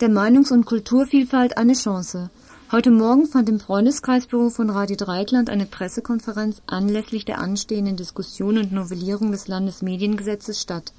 [0.00, 2.30] Der Meinungs- und Kulturvielfalt eine Chance.
[2.70, 8.70] Heute Morgen fand im Freundeskreisbüro von Radio Dreikland eine Pressekonferenz anlässlich der anstehenden Diskussion und
[8.70, 10.92] Novellierung des Landesmediengesetzes statt.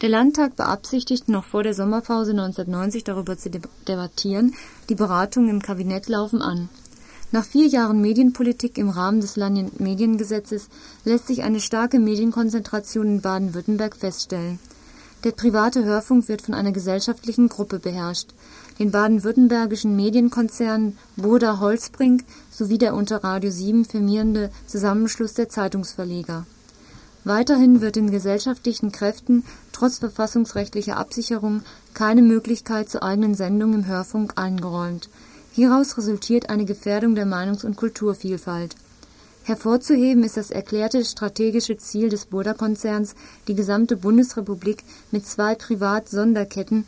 [0.00, 3.48] Der Landtag beabsichtigt, noch vor der Sommerpause 1990 darüber zu
[3.86, 4.54] debattieren,
[4.88, 6.68] die Beratungen im Kabinett laufen an.
[7.30, 10.68] Nach vier Jahren Medienpolitik im Rahmen des Landesmediengesetzes
[11.04, 14.58] lässt sich eine starke Medienkonzentration in Baden-Württemberg feststellen
[15.24, 18.30] der private Hörfunk wird von einer gesellschaftlichen Gruppe beherrscht,
[18.78, 26.44] den baden-württembergischen Medienkonzernen Burda Holzbrink sowie der unter Radio 7 firmierende Zusammenschluss der Zeitungsverleger.
[27.24, 31.62] Weiterhin wird den gesellschaftlichen Kräften trotz verfassungsrechtlicher Absicherung
[31.94, 35.08] keine Möglichkeit zur eigenen Sendung im Hörfunk eingeräumt.
[35.52, 38.74] Hieraus resultiert eine Gefährdung der Meinungs und Kulturvielfalt
[39.44, 43.16] Hervorzuheben ist das erklärte strategische Ziel des Burda-Konzerns,
[43.48, 46.86] die gesamte Bundesrepublik mit zwei Privat-Sonderketten,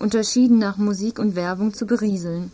[0.00, 2.50] unterschieden nach Musik und Werbung, zu berieseln.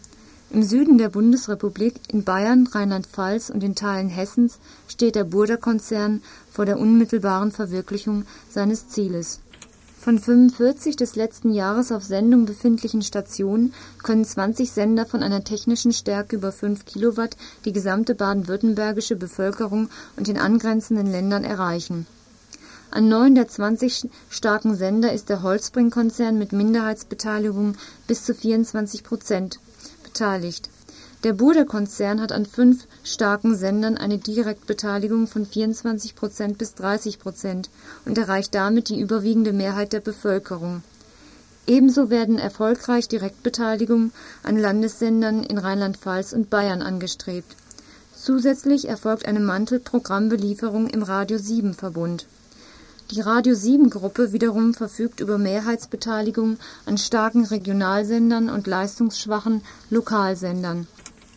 [0.50, 6.66] Im Süden der Bundesrepublik, in Bayern, Rheinland-Pfalz und in Teilen Hessens steht der Burda-Konzern vor
[6.66, 9.40] der unmittelbaren Verwirklichung seines Zieles
[10.08, 15.92] von 45 des letzten Jahres auf Sendung befindlichen Stationen können 20 Sender von einer technischen
[15.92, 22.06] Stärke über 5 Kilowatt die gesamte baden-württembergische Bevölkerung und den angrenzenden Ländern erreichen.
[22.90, 27.74] An neun der 20 starken Sender ist der Holzbring-Konzern mit Minderheitsbeteiligung
[28.06, 29.60] bis zu 24 Prozent
[30.04, 30.70] beteiligt
[31.24, 37.64] der Burda-Konzern hat an fünf starken Sendern eine Direktbeteiligung von 24% bis 30%
[38.04, 40.82] und erreicht damit die überwiegende Mehrheit der Bevölkerung.
[41.66, 44.12] Ebenso werden erfolgreich Direktbeteiligungen
[44.44, 47.56] an Landessendern in Rheinland-Pfalz und Bayern angestrebt.
[48.14, 52.26] Zusätzlich erfolgt eine Mantelprogrammbelieferung im Radio-7-Verbund.
[53.10, 60.86] Die Radio-7-Gruppe wiederum verfügt über Mehrheitsbeteiligung an starken Regionalsendern und leistungsschwachen Lokalsendern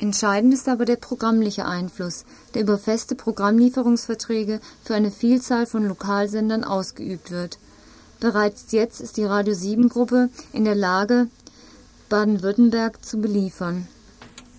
[0.01, 6.63] Entscheidend ist aber der programmliche Einfluss, der über feste Programmlieferungsverträge für eine Vielzahl von Lokalsendern
[6.63, 7.59] ausgeübt wird.
[8.19, 11.27] Bereits jetzt ist die Radio 7 Gruppe in der Lage,
[12.09, 13.87] Baden-Württemberg zu beliefern.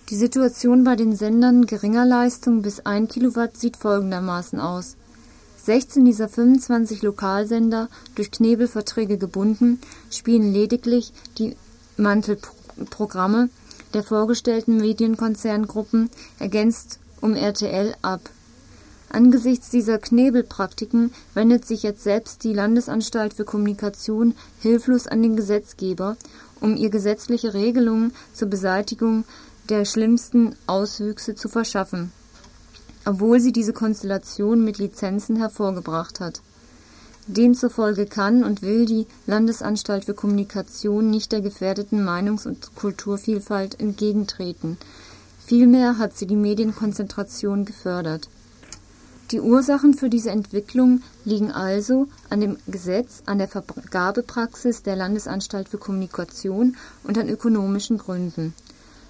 [0.09, 4.95] Die Situation bei den Sendern geringer Leistung bis 1 Kilowatt sieht folgendermaßen aus.
[5.61, 11.57] 16 dieser 25 Lokalsender, durch Knebelverträge gebunden, spielen lediglich die
[11.97, 13.49] Mantelprogramme
[13.93, 16.09] der vorgestellten Medienkonzerngruppen,
[16.39, 18.21] ergänzt um RTL, ab.
[19.09, 26.17] Angesichts dieser Knebelpraktiken wendet sich jetzt selbst die Landesanstalt für Kommunikation hilflos an den Gesetzgeber,
[26.59, 29.23] um ihr gesetzliche Regelungen zur Beseitigung
[29.69, 32.11] der schlimmsten Auswüchse zu verschaffen,
[33.05, 36.41] obwohl sie diese Konstellation mit Lizenzen hervorgebracht hat
[37.27, 44.77] Demzufolge kann und will die Landesanstalt für Kommunikation nicht der gefährdeten Meinungs- und Kulturvielfalt entgegentreten.
[45.45, 48.27] Vielmehr hat sie die Medienkonzentration gefördert.
[49.31, 55.69] Die Ursachen für diese Entwicklung liegen also an dem Gesetz, an der Vergabepraxis der Landesanstalt
[55.69, 58.53] für Kommunikation und an ökonomischen Gründen.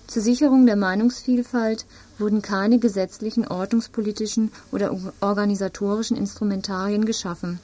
[0.06, 1.86] Zur Sicherung der Meinungsvielfalt
[2.20, 7.60] wurden keine gesetzlichen, ordnungspolitischen oder organisatorischen Instrumentarien geschaffen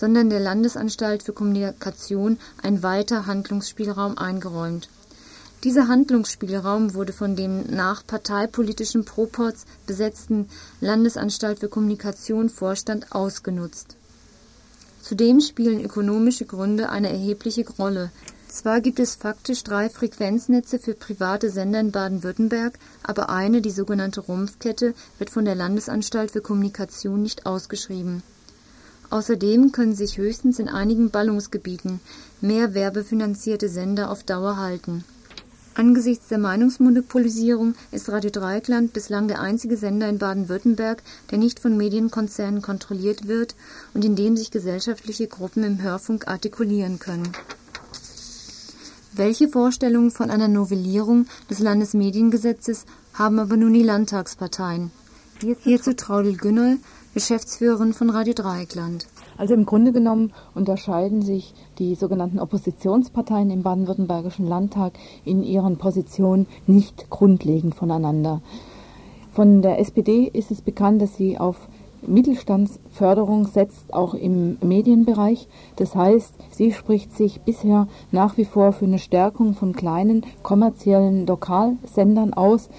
[0.00, 4.88] sondern der Landesanstalt für Kommunikation ein weiter Handlungsspielraum eingeräumt.
[5.62, 10.48] Dieser Handlungsspielraum wurde von dem nach parteipolitischen Proports besetzten
[10.80, 13.96] Landesanstalt für Kommunikation Vorstand ausgenutzt.
[15.02, 18.10] Zudem spielen ökonomische Gründe eine erhebliche Rolle.
[18.48, 24.22] Zwar gibt es faktisch drei Frequenznetze für private Sender in Baden-Württemberg, aber eine, die sogenannte
[24.22, 28.22] Rumpfkette, wird von der Landesanstalt für Kommunikation nicht ausgeschrieben
[29.10, 32.00] Außerdem können sich höchstens in einigen Ballungsgebieten
[32.40, 35.04] mehr werbefinanzierte Sender auf Dauer halten.
[35.74, 41.76] Angesichts der Meinungsmonopolisierung ist Radio Dreieckland bislang der einzige Sender in Baden-Württemberg, der nicht von
[41.76, 43.54] Medienkonzernen kontrolliert wird
[43.94, 47.28] und in dem sich gesellschaftliche Gruppen im Hörfunk artikulieren können.
[49.12, 52.84] Welche Vorstellungen von einer Novellierung des Landesmediengesetzes
[53.14, 54.90] haben aber nun die Landtagsparteien?
[55.62, 56.78] Hierzu Traudel Günnoll,
[57.12, 59.08] Geschäftsführerin von Radio Dreieckland.
[59.36, 64.92] Also im Grunde genommen unterscheiden sich die sogenannten Oppositionsparteien im baden-württembergischen Landtag
[65.24, 68.42] in ihren Positionen nicht grundlegend voneinander.
[69.32, 71.56] Von der SPD ist es bekannt, dass sie auf
[72.06, 75.48] Mittelstandsförderung setzt, auch im Medienbereich.
[75.76, 81.26] Das heißt, sie spricht sich bisher nach wie vor für eine Stärkung von kleinen kommerziellen
[81.26, 82.70] Lokalsendern aus,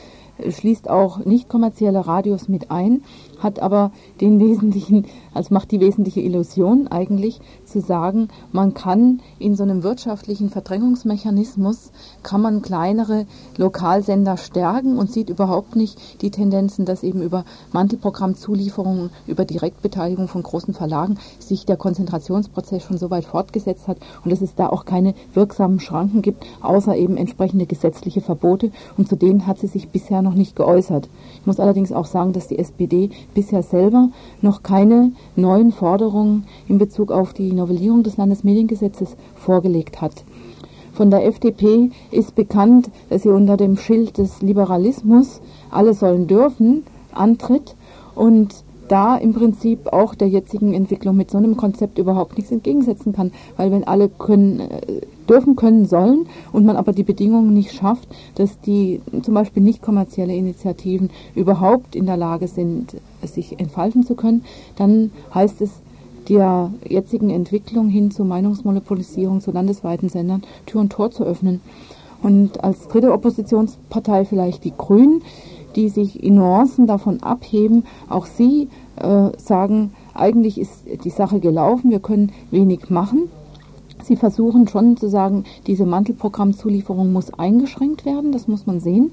[0.47, 3.03] schließt auch nicht kommerzielle Radios mit ein,
[3.41, 7.39] hat aber den wesentlichen, also macht die wesentliche Illusion eigentlich
[7.71, 11.91] zu sagen, man kann in so einem wirtschaftlichen Verdrängungsmechanismus,
[12.23, 13.25] kann man kleinere
[13.57, 20.43] Lokalsender stärken und sieht überhaupt nicht die Tendenzen, dass eben über Mantelprogrammzulieferungen, über Direktbeteiligung von
[20.43, 24.85] großen Verlagen sich der Konzentrationsprozess schon so weit fortgesetzt hat und dass es da auch
[24.85, 29.89] keine wirksamen Schranken gibt, außer eben entsprechende gesetzliche Verbote und zu denen hat sie sich
[29.89, 31.07] bisher noch nicht geäußert.
[31.39, 34.09] Ich muss allerdings auch sagen, dass die SPD bisher selber
[34.41, 40.23] noch keine neuen Forderungen in Bezug auf die Novellierung des Landesmediengesetzes vorgelegt hat.
[40.93, 46.83] Von der FDP ist bekannt, dass sie unter dem Schild des Liberalismus alle sollen dürfen
[47.13, 47.75] antritt
[48.13, 48.53] und
[48.91, 53.31] da im Prinzip auch der jetzigen Entwicklung mit so einem Konzept überhaupt nichts entgegensetzen kann,
[53.55, 58.09] weil wenn alle können, äh, dürfen, können, sollen und man aber die Bedingungen nicht schafft,
[58.35, 64.15] dass die zum Beispiel nicht kommerzielle Initiativen überhaupt in der Lage sind, sich entfalten zu
[64.15, 64.43] können,
[64.75, 65.69] dann heißt es
[66.31, 71.59] der jetzigen Entwicklung hin zur Meinungsmonopolisierung zu landesweiten Sendern Tür und Tor zu öffnen.
[72.23, 75.23] Und als dritte Oppositionspartei vielleicht die Grünen,
[75.75, 77.83] die sich in Nuancen davon abheben.
[78.07, 83.29] Auch sie äh, sagen, eigentlich ist die Sache gelaufen, wir können wenig machen.
[84.01, 89.11] Sie versuchen schon zu sagen, diese Mantelprogrammzulieferung muss eingeschränkt werden, das muss man sehen.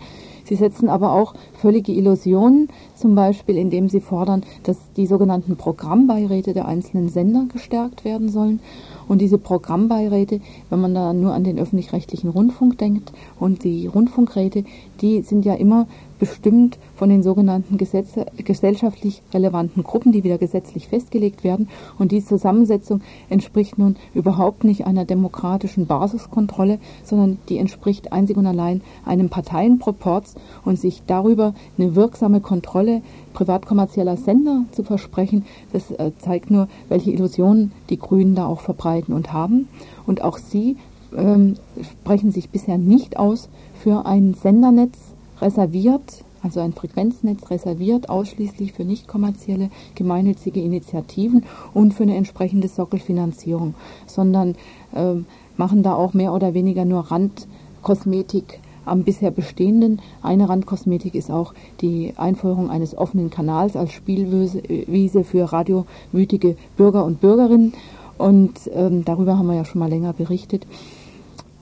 [0.49, 6.55] Sie setzen aber auch völlige Illusionen, zum Beispiel indem sie fordern, dass die sogenannten Programmbeiräte
[6.55, 8.61] der einzelnen Sender gestärkt werden sollen.
[9.09, 10.41] Und diese Programmbeiräte,
[10.71, 14.65] wenn man da nur an den öffentlich-rechtlichen Rundfunk denkt und die Rundfunkräte,
[15.03, 15.87] die sind ja immer
[16.19, 21.69] bestimmt von den sogenannten Gesetze, gesellschaftlich relevanten Gruppen, die wieder gesetzlich festgelegt werden.
[21.99, 28.47] Und die Zusammensetzung entspricht nun überhaupt nicht einer demokratischen Basiskontrolle, sondern die entspricht einzig und
[28.47, 30.35] allein einem Parteienproporz
[30.65, 37.13] und sich darüber eine wirksame Kontrolle privatkommerzieller Sender zu versprechen, das äh, zeigt nur, welche
[37.13, 39.69] Illusionen die Grünen da auch verbreiten und haben.
[40.07, 40.77] Und auch sie
[41.17, 45.08] ähm, sprechen sich bisher nicht aus für ein Sendernetz,
[45.41, 51.45] reserviert, also ein Frequenznetz reserviert ausschließlich für nicht kommerzielle gemeinnützige Initiativen
[51.75, 53.75] und für eine entsprechende Sockelfinanzierung,
[54.07, 54.55] sondern
[54.95, 55.15] äh,
[55.57, 60.01] machen da auch mehr oder weniger nur Randkosmetik am bisher bestehenden.
[60.23, 67.21] Eine Randkosmetik ist auch die Einführung eines offenen Kanals als Spielwiese für radiowütige Bürger und
[67.21, 67.75] Bürgerinnen.
[68.17, 70.67] Und ähm, darüber haben wir ja schon mal länger berichtet.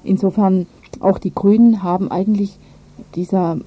[0.05, 0.67] Insofern
[1.01, 2.59] auch die Grünen haben eigentlich
[3.17, 3.59] dieser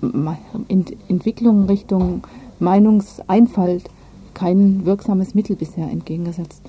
[0.67, 2.23] Ent Entwicklung Richtung
[2.59, 3.89] Meinungseinfalt
[4.33, 6.61] kein wirksames Mittel bisher entgegengesetzt.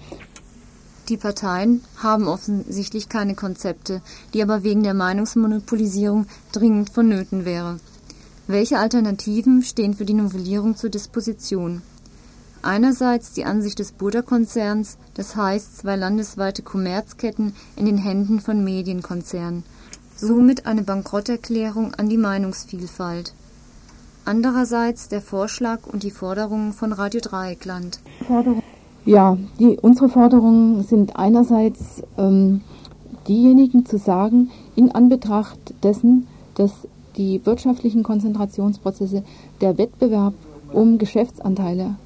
[1.09, 4.00] Die Parteien haben offensichtlich keine Konzepte,
[4.32, 7.79] die aber wegen der Meinungsmonopolisierung dringend vonnöten wäre.
[8.47, 11.82] Welche Alternativen stehen für die Novellierung zur Disposition?
[12.62, 19.65] Einerseits die Ansicht des Buddha-Konzerns, das heißt zwei landesweite Kommerzketten in den Händen von Medienkonzernen–
[20.20, 23.34] somit eine Bankrotterklärung an die Meinungsvielfalt.
[24.25, 28.00] Andererseits der Vorschlag und die Forderungen von Radio Dreieckland.
[29.06, 32.61] Ja, die, unsere Forderungen sind einerseits ähm,
[33.26, 36.72] diejenigen zu sagen, in Anbetracht dessen, dass
[37.17, 39.25] die wirtschaftlichen Konzentrationsprozesse,
[39.61, 40.34] der Wettbewerb
[40.72, 41.96] um Geschäftsanteile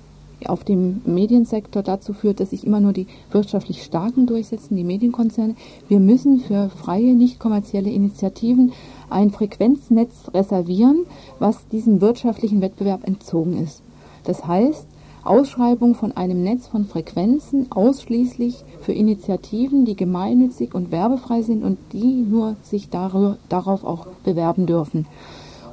[0.49, 5.55] auf dem Mediensektor dazu führt, dass sich immer nur die wirtschaftlich Starken durchsetzen, die Medienkonzerne.
[5.89, 8.73] Wir müssen für freie, nicht kommerzielle Initiativen
[9.11, 11.07] ein Frequenznetz reservieren,
[11.39, 13.83] was diesem wirtschaftlichen Wettbewerb entzogen ist.
[14.25, 14.87] Das heißt,
[15.25, 21.79] Ausschreibung von einem Netz von Frequenzen ausschließlich für Initiativen, die gemeinnützig und werbefrei sind und
[21.93, 25.07] die nur sich darauf auch bewerben dürfen.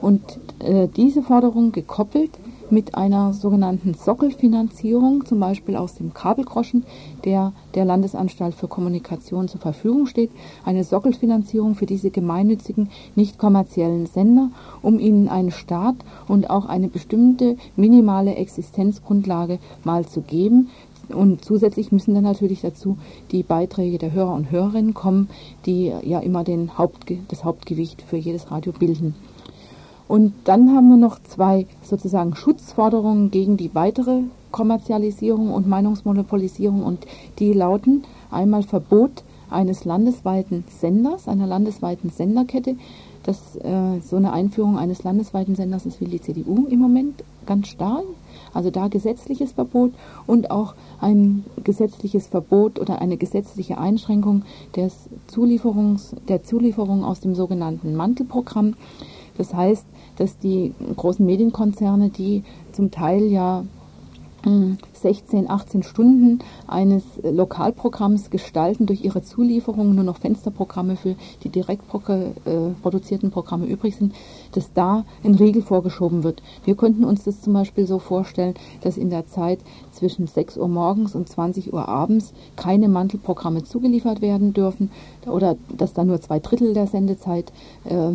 [0.01, 2.31] Und äh, diese Forderung gekoppelt
[2.71, 6.83] mit einer sogenannten Sockelfinanzierung, zum Beispiel aus dem Kabelgroschen,
[7.25, 10.31] der der Landesanstalt für Kommunikation zur Verfügung steht,
[10.65, 14.49] eine Sockelfinanzierung für diese gemeinnützigen, nicht kommerziellen Sender,
[14.81, 15.97] um ihnen einen Start
[16.27, 20.69] und auch eine bestimmte minimale Existenzgrundlage mal zu geben,
[21.13, 22.97] und zusätzlich müssen dann natürlich dazu
[23.31, 25.29] die Beiträge der Hörer und Hörerinnen kommen,
[25.65, 29.15] die ja immer den Hauptge das Hauptgewicht für jedes Radio bilden.
[30.11, 37.07] Und dann haben wir noch zwei sozusagen Schutzforderungen gegen die weitere Kommerzialisierung und Meinungsmonopolisierung und
[37.39, 42.75] die lauten einmal Verbot eines landesweiten Senders, einer landesweiten Senderkette.
[43.23, 47.69] Das, äh, so eine Einführung eines landesweiten Senders, das will die CDU im Moment ganz
[47.69, 48.03] stark.
[48.53, 49.93] Also da gesetzliches Verbot
[50.27, 54.41] und auch ein gesetzliches Verbot oder eine gesetzliche Einschränkung
[54.75, 54.93] des
[55.27, 58.73] Zulieferungs, der Zulieferung aus dem sogenannten Mantelprogramm.
[59.37, 59.85] Das heißt,
[60.21, 63.63] dass die großen Medienkonzerne, die zum Teil ja
[64.93, 71.83] 16, 18 Stunden eines Lokalprogramms gestalten durch ihre Zulieferung nur noch Fensterprogramme für die direkt
[72.09, 74.13] äh, produzierten Programme übrig sind,
[74.53, 76.41] dass da ein Riegel vorgeschoben wird.
[76.65, 79.59] Wir könnten uns das zum Beispiel so vorstellen, dass in der Zeit
[79.91, 84.91] zwischen 6 Uhr morgens und 20 Uhr abends keine Mantelprogramme zugeliefert werden dürfen
[85.27, 87.51] oder dass da nur zwei Drittel der Sendezeit
[87.85, 88.11] äh,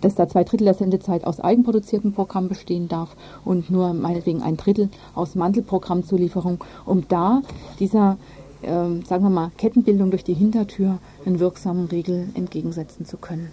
[0.00, 4.56] dass da zwei Drittel der Sendezeit aus eigenproduziertem Programm bestehen darf und nur meinetwegen ein
[4.56, 7.42] Drittel aus Mantelprogrammzulieferung, um da
[7.78, 8.18] dieser,
[8.62, 13.48] äh, sagen wir mal, Kettenbildung durch die Hintertür einen wirksamen Regel entgegensetzen zu können.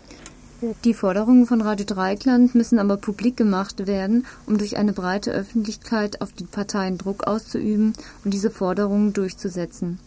[0.83, 6.21] Die Forderungen von Radio Dreikland müssen aber publik gemacht werden, um durch eine breite Öffentlichkeit
[6.21, 9.97] auf die Parteien Druck auszuüben und diese Forderungen durchzusetzen.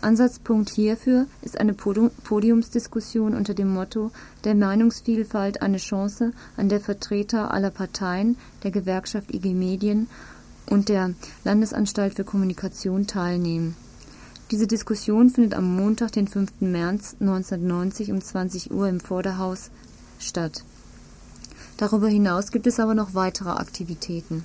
[0.00, 4.12] Ansatzpunkt hierfür ist eine Podiumsdiskussion unter dem Motto
[4.44, 10.08] Der Meinungsvielfalt eine Chance, an der Vertreter aller Parteien, der Gewerkschaft IG Medien
[10.70, 11.14] und der
[11.44, 13.74] Landesanstalt für Kommunikation teilnehmen.
[14.50, 16.60] Diese Diskussion findet am Montag, den 5.
[16.60, 19.70] März 1990 um 20 Uhr im Vorderhaus
[20.18, 20.64] statt.
[21.76, 24.44] Darüber hinaus gibt es aber noch weitere Aktivitäten.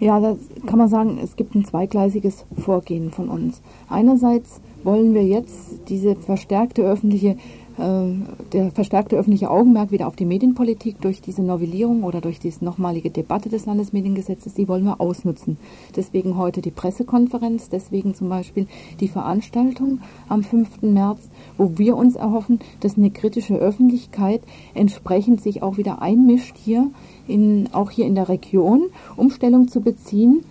[0.00, 3.62] Ja, da kann man sagen, es gibt ein zweigleisiges Vorgehen von uns.
[3.88, 7.36] Einerseits wollen wir jetzt diese verstärkte öffentliche
[7.78, 8.06] äh,
[8.52, 13.10] der verstärkte öffentliche Augenmerk wieder auf die Medienpolitik durch diese Novellierung oder durch diese nochmalige
[13.10, 15.58] Debatte des Landesmediengesetzes, die wollen wir ausnutzen.
[15.94, 18.66] Deswegen heute die Pressekonferenz, deswegen zum Beispiel
[19.00, 20.82] die Veranstaltung am 5.
[20.82, 21.28] März,
[21.58, 24.40] wo wir uns erhoffen, dass eine kritische Öffentlichkeit
[24.72, 26.90] entsprechend sich auch wieder einmischt hier,
[27.28, 28.84] in, auch hier in der Region,
[29.16, 30.44] um Stellung zu beziehen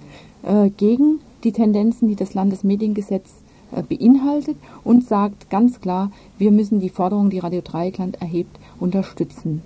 [0.44, 3.45] äh, gegen die Tendenzen, die das Landesmediengesetz
[3.88, 9.62] beinhaltet und sagt ganz klar, wir müssen die Forderungen, die Radio Dreieckland erhebt, unterstützen.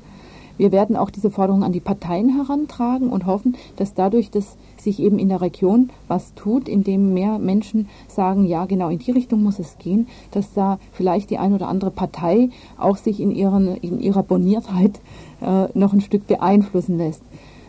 [0.60, 5.00] Wir werden auch diese Forderungen an die Parteien herantragen und hoffen, dass dadurch dass sich
[5.00, 9.42] eben in der Region was tut, indem mehr Menschen sagen, ja, genau in die Richtung
[9.42, 13.78] muss es gehen, dass da vielleicht die ein oder andere Partei auch sich in, ihren,
[13.78, 15.00] in ihrer Boniertheit
[15.42, 17.22] äh, noch ein Stück beeinflussen lässt.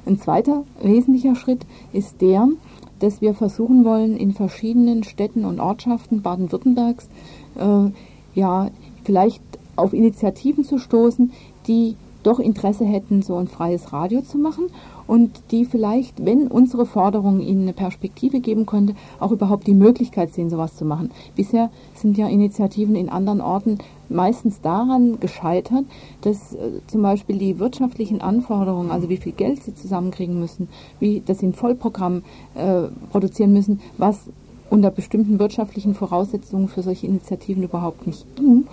[0.04, 1.60] Ein zweiter wesentlicher Schritt
[1.92, 2.48] ist der,
[3.00, 7.08] dass wir versuchen wollen, in verschiedenen Städten und Ortschaften Baden-Württembergs
[7.56, 7.90] äh,
[8.38, 8.70] ja
[9.04, 9.42] vielleicht
[9.76, 11.32] auf Initiativen zu stoßen,
[11.66, 14.66] die doch Interesse hätten, so ein freies Radio zu machen
[15.06, 20.34] und die vielleicht, wenn unsere Forderung ihnen eine Perspektive geben könnte, auch überhaupt die Möglichkeit
[20.34, 21.10] sehen, sowas zu machen.
[21.34, 23.78] Bisher sind ja Initiativen in anderen Orten
[24.10, 25.84] meistens daran gescheitert,
[26.20, 31.20] dass äh, zum Beispiel die wirtschaftlichen Anforderungen, also wie viel Geld sie zusammenkriegen müssen, wie
[31.20, 32.22] dass sie ein Vollprogramm
[32.54, 34.28] äh, produzieren müssen, was
[34.68, 38.66] unter bestimmten wirtschaftlichen Voraussetzungen für solche Initiativen überhaupt nicht ging,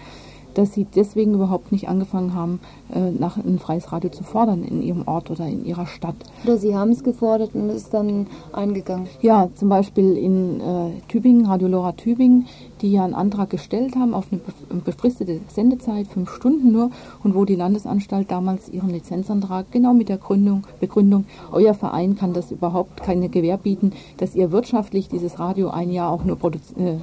[0.53, 5.07] dass sie deswegen überhaupt nicht angefangen haben, nach ein freies Radio zu fordern in ihrem
[5.07, 6.15] Ort oder in ihrer Stadt.
[6.43, 9.07] Oder sie haben es gefordert und ist dann eingegangen.
[9.21, 12.47] Ja, zum Beispiel in äh, Tübingen, Radio Lora Tübingen,
[12.81, 16.91] die ja einen Antrag gestellt haben auf eine befristete Sendezeit, fünf Stunden nur,
[17.23, 22.33] und wo die Landesanstalt damals ihren Lizenzantrag genau mit der Gründung, Begründung, euer Verein kann
[22.33, 26.97] das überhaupt keine Gewähr bieten, dass ihr wirtschaftlich dieses Radio ein Jahr auch nur äh,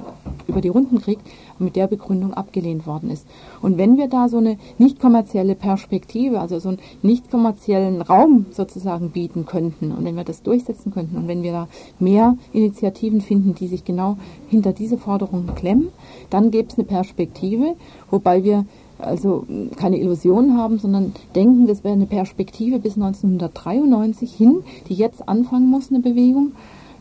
[0.47, 1.21] über die Runden kriegt,
[1.59, 3.25] mit der Begründung abgelehnt worden ist.
[3.61, 8.45] Und wenn wir da so eine nicht kommerzielle Perspektive, also so einen nicht kommerziellen Raum
[8.51, 11.67] sozusagen bieten könnten und wenn wir das durchsetzen könnten und wenn wir da
[11.99, 14.17] mehr Initiativen finden, die sich genau
[14.47, 15.89] hinter diese Forderungen klemmen,
[16.29, 17.75] dann gäbe es eine Perspektive,
[18.09, 18.65] wobei wir
[18.99, 25.27] also keine Illusionen haben, sondern denken, das wäre eine Perspektive bis 1993 hin, die jetzt
[25.27, 26.53] anfangen muss, eine Bewegung.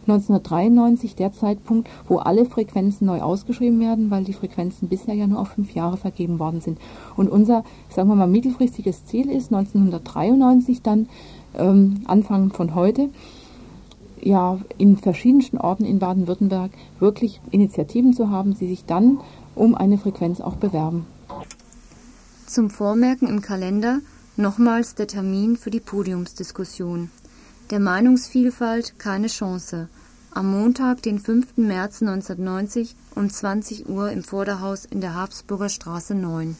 [0.08, 5.40] 1993 der Zeitpunkt, wo alle Frequenzen neu ausgeschrieben werden, weil die Frequenzen bisher ja nur
[5.40, 6.78] auf fünf Jahre vergeben worden sind.
[7.16, 11.08] Und unser, sagen wir mal, mittelfristiges Ziel ist 1993 dann,
[11.56, 13.10] ähm, Anfang von heute,
[14.20, 19.18] ja, in verschiedensten Orten in Baden-Württemberg wirklich Initiativen zu haben, die sich dann
[19.54, 21.06] um eine Frequenz auch bewerben.
[22.46, 24.00] Zum Vormerken im Kalender
[24.36, 27.10] nochmals der Termin für die Podiumsdiskussion.
[27.70, 29.88] Der Meinungsvielfalt keine Chance.
[30.30, 31.56] Am Montag, den 5.
[31.56, 36.58] März 1990 um 20 Uhr im Vorderhaus in der Habsburger Straße 9.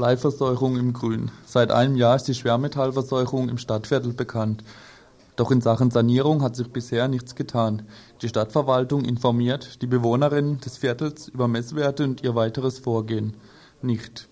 [0.00, 1.30] Bleiverseuchung im Grün.
[1.44, 4.64] Seit einem Jahr ist die Schwermetallverseuchung im Stadtviertel bekannt.
[5.36, 7.82] Doch in Sachen Sanierung hat sich bisher nichts getan.
[8.22, 13.34] Die Stadtverwaltung informiert die Bewohnerinnen des Viertels über Messwerte und ihr weiteres Vorgehen
[13.82, 14.30] nicht.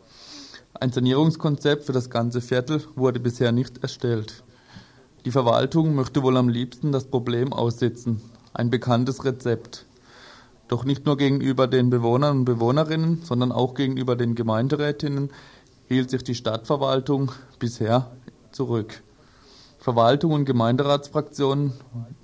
[0.72, 4.44] Ein Sanierungskonzept für das ganze Viertel wurde bisher nicht erstellt.
[5.26, 8.22] Die Verwaltung möchte wohl am liebsten das Problem aussitzen.
[8.54, 9.84] Ein bekanntes Rezept.
[10.68, 15.30] Doch nicht nur gegenüber den Bewohnern und Bewohnerinnen, sondern auch gegenüber den Gemeinderätinnen
[15.88, 18.11] hielt sich die Stadtverwaltung bisher
[18.52, 19.02] zurück.
[19.78, 21.73] Verwaltung und Gemeinderatsfraktionen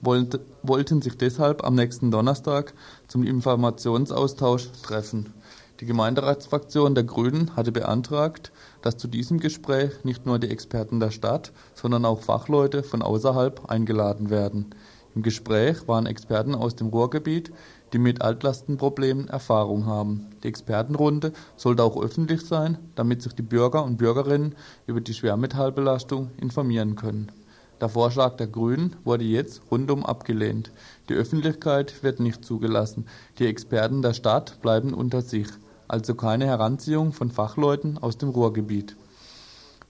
[0.02, 2.74] wollte, wollten sich deshalb am nächsten Donnerstag
[3.08, 5.32] zum Informationsaustausch treffen.
[5.80, 8.52] Die Gemeinderatsfraktion der Grünen hatte beantragt,
[8.82, 13.70] dass zu diesem Gespräch nicht nur die Experten der Stadt, sondern auch Fachleute von außerhalb
[13.70, 14.74] eingeladen werden.
[15.14, 17.52] Im Gespräch waren Experten aus dem Ruhrgebiet,
[17.94, 20.26] die mit Altlastenproblemen Erfahrung haben.
[20.42, 24.56] Die Expertenrunde sollte auch öffentlich sein, damit sich die Bürger und Bürgerinnen
[24.88, 27.30] über die Schwermetallbelastung informieren können.
[27.80, 30.72] Der Vorschlag der Grünen wurde jetzt rundum abgelehnt.
[31.08, 33.06] Die Öffentlichkeit wird nicht zugelassen.
[33.38, 35.46] Die Experten der Stadt bleiben unter sich,
[35.86, 38.96] also keine Heranziehung von Fachleuten aus dem Ruhrgebiet.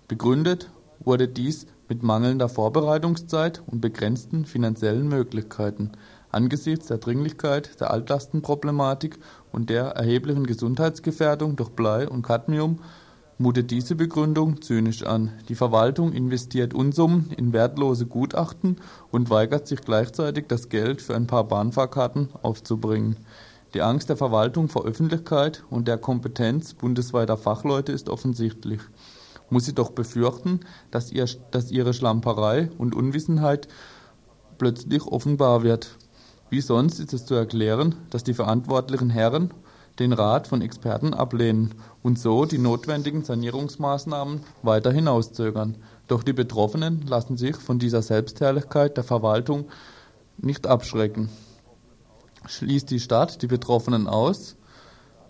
[0.09, 0.71] Begründet
[1.01, 5.93] wurde dies mit mangelnder Vorbereitungszeit und begrenzten finanziellen Möglichkeiten.
[6.35, 9.21] Angesichts der Dringlichkeit der Altlastenproblematik
[9.53, 12.81] und der erheblichen Gesundheitsgefährdung durch Blei und Cadmium
[13.39, 15.31] mutet diese Begründung zynisch an.
[15.49, 18.79] Die Verwaltung investiert Unsummen in wertlose Gutachten
[19.13, 23.17] und weigert sich gleichzeitig, das Geld für ein paar Bahnfahrkarten aufzubringen.
[23.73, 28.81] Die Angst der Verwaltung vor Öffentlichkeit und der Kompetenz bundesweiter Fachleute ist offensichtlich.
[29.51, 30.61] Muss sie doch befürchten,
[30.91, 33.69] dass, ihr, dass ihre Schlamperei und Unwissenheit
[34.59, 35.97] plötzlich offenbar wird.
[36.55, 39.53] Wie sonst ist es zu erklären, dass die verantwortlichen Herren
[39.99, 45.79] den Rat von Experten ablehnen und so die notwendigen Sanierungsmaßnahmen weiter hinauszögern.
[46.07, 49.65] Doch die Betroffenen lassen sich von dieser Selbstherrlichkeit der Verwaltung
[50.39, 51.29] nicht abschrecken.
[52.47, 54.55] Schließt die Stadt die Betroffenen aus,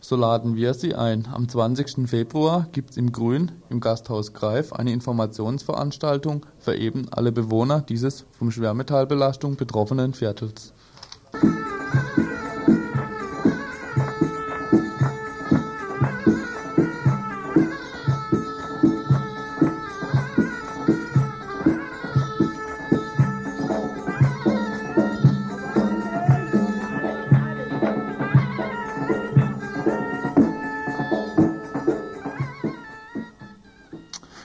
[0.00, 1.26] so laden wir sie ein.
[1.32, 2.06] Am 20.
[2.06, 8.26] Februar gibt es im Grün im Gasthaus Greif eine Informationsveranstaltung für eben alle Bewohner dieses
[8.32, 10.73] vom Schwermetallbelastung betroffenen Viertels.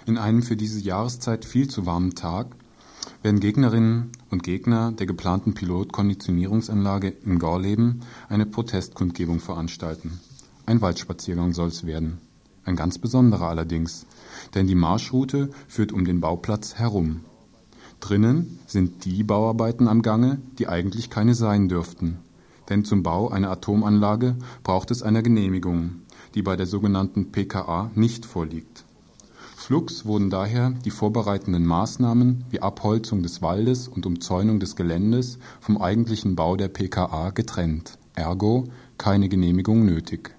[0.09, 2.47] In einem für diese Jahreszeit viel zu warmen Tag
[3.29, 10.19] werden Gegnerinnen und Gegner der geplanten Pilotkonditionierungsanlage in Gorleben eine Protestkundgebung veranstalten.
[10.65, 12.17] Ein Waldspaziergang soll es werden.
[12.65, 14.07] Ein ganz besonderer allerdings,
[14.55, 17.19] denn die Marschroute führt um den Bauplatz herum.
[17.99, 22.17] Drinnen sind die Bauarbeiten am Gange, die eigentlich keine sein dürften.
[22.67, 26.01] Denn zum Bau einer Atomanlage braucht es eine Genehmigung,
[26.33, 28.85] die bei der sogenannten PKA nicht vorliegt.
[29.69, 35.79] Flugs wurden daher die vorbereitenden Maßnahmen wie Abholzung des Waldes und Umzäunung des Geländes vom
[35.79, 38.63] eigentlichen Bau der PKA getrennt, ergo
[38.97, 40.33] keine Genehmigung nötig.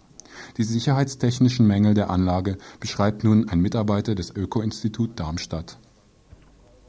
[0.56, 5.78] Die sicherheitstechnischen Mängel der Anlage beschreibt nun ein Mitarbeiter des Öko-Institut Darmstadt.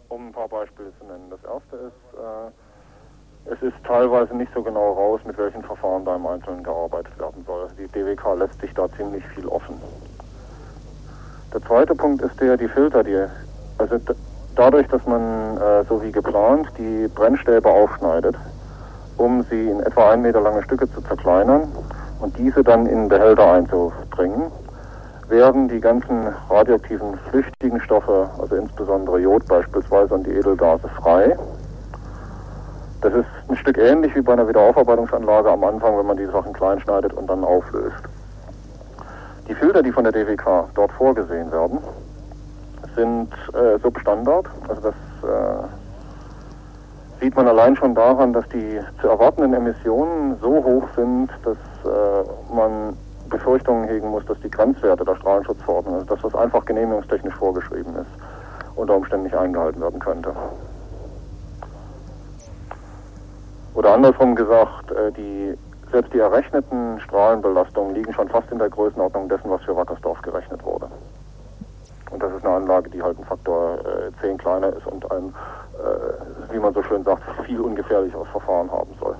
[0.09, 1.29] Um ein paar Beispiele zu nennen.
[1.29, 6.15] Das erste ist, äh, es ist teilweise nicht so genau raus, mit welchen Verfahren da
[6.15, 7.67] im Einzelnen gearbeitet werden soll.
[7.77, 9.75] Die DWK lässt sich da ziemlich viel offen.
[11.53, 13.17] Der zweite Punkt ist der, die Filter, die,
[13.77, 13.97] also
[14.55, 18.35] dadurch, dass man äh, so wie geplant die Brennstäbe aufschneidet,
[19.17, 21.63] um sie in etwa ein Meter lange Stücke zu zerkleinern
[22.21, 24.43] und diese dann in Behälter einzubringen,
[25.27, 31.37] werden die ganzen radioaktiven flüchtigen Stoffe, also insbesondere Jod beispielsweise und die Edelgase frei.
[33.01, 36.53] Das ist ein Stück ähnlich wie bei einer Wiederaufarbeitungsanlage am Anfang, wenn man die Sachen
[36.53, 38.03] klein schneidet und dann auflöst.
[39.47, 41.79] Die Filter, die von der DWK dort vorgesehen werden,
[42.95, 44.47] sind äh, Substandard.
[44.67, 50.87] Also das äh, sieht man allein schon daran, dass die zu erwartenden Emissionen so hoch
[50.95, 52.97] sind, dass äh, man
[53.29, 58.11] Befürchtungen hegen muss, dass die Grenzwerte der Strahlenschutzverordnung, also das, was einfach genehmigungstechnisch vorgeschrieben ist,
[58.75, 60.33] unter Umständen nicht eingehalten werden könnte.
[63.73, 65.57] Oder andersrum gesagt, äh, die
[65.91, 70.63] selbst die errechneten Strahlenbelastungen liegen schon fast in der Größenordnung dessen, was für Wackersdorf gerechnet
[70.63, 70.87] wurde.
[72.11, 75.29] Und das ist eine Anlage, die halt ein Faktor äh, 10 kleiner ist und ein,
[75.29, 79.15] äh, wie man so schön sagt, viel ungefährlicheres Verfahren haben soll.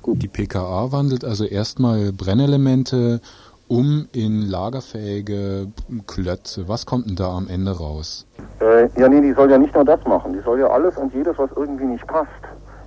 [0.00, 0.22] Gut.
[0.22, 3.20] Die PKA wandelt also erstmal Brennelemente
[3.68, 5.68] um in lagerfähige
[6.06, 6.68] Klötze.
[6.68, 8.26] Was kommt denn da am Ende raus?
[8.60, 10.34] Äh, ja, nee, die soll ja nicht nur das machen.
[10.34, 12.28] Die soll ja alles und jedes, was irgendwie nicht passt,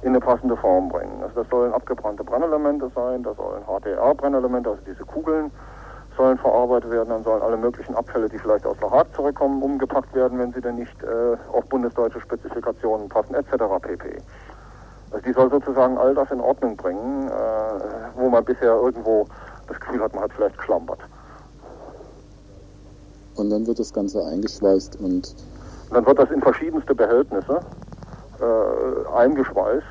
[0.06, 1.24] in eine passende Form bringen.
[1.24, 5.50] Also das sollen abgebrannte Brennelemente sein, das sollen HDR-Brennelemente, also diese Kugeln
[6.16, 10.38] sollen verarbeitet werden, dann sollen alle möglichen Abfälle, die vielleicht aus Lahat zurückkommen, umgepackt werden,
[10.38, 13.64] wenn sie denn nicht äh, auf bundesdeutsche Spezifikationen passen, etc.
[13.82, 14.18] pp.
[15.10, 17.32] Also die soll sozusagen all das in Ordnung bringen, äh,
[18.16, 19.26] wo man bisher irgendwo
[19.68, 21.00] das Gefühl hat, man hat vielleicht geschlampert.
[23.38, 25.36] Und dann wird das Ganze eingeschweißt und...
[25.90, 27.60] und dann wird das in verschiedenste Behältnisse
[28.42, 29.86] äh, eingeschweißt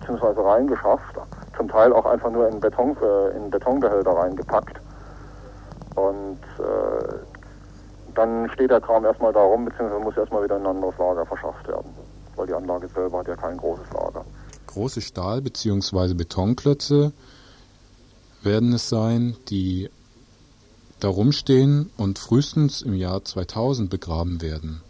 [0.00, 0.40] bzw.
[0.40, 1.16] reingeschafft,
[1.56, 4.80] zum Teil auch einfach nur in, Beton, äh, in Betonbehälter reingepackt.
[5.94, 7.14] Und äh,
[8.14, 11.26] dann steht der Kram erstmal da rum, beziehungsweise muss erstmal wieder in ein anderes Lager
[11.26, 11.90] verschafft werden,
[12.34, 14.24] weil die Anlage selber hat ja kein großes Lager.
[14.66, 16.14] Große Stahl- bzw.
[16.14, 17.12] Betonklötze
[18.42, 19.90] werden es sein, die
[21.00, 24.82] darum stehen und frühestens im Jahr 2000 begraben werden.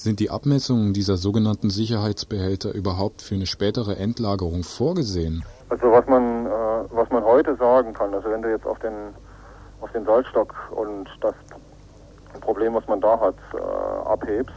[0.00, 5.44] Sind die Abmessungen dieser sogenannten Sicherheitsbehälter überhaupt für eine spätere Endlagerung vorgesehen?
[5.70, 6.50] Also was man, äh,
[6.92, 8.92] was man heute sagen kann, also wenn du jetzt auf den,
[9.80, 11.34] auf den Salzstock und das
[12.42, 14.54] Problem, was man da hat, äh, abhebst,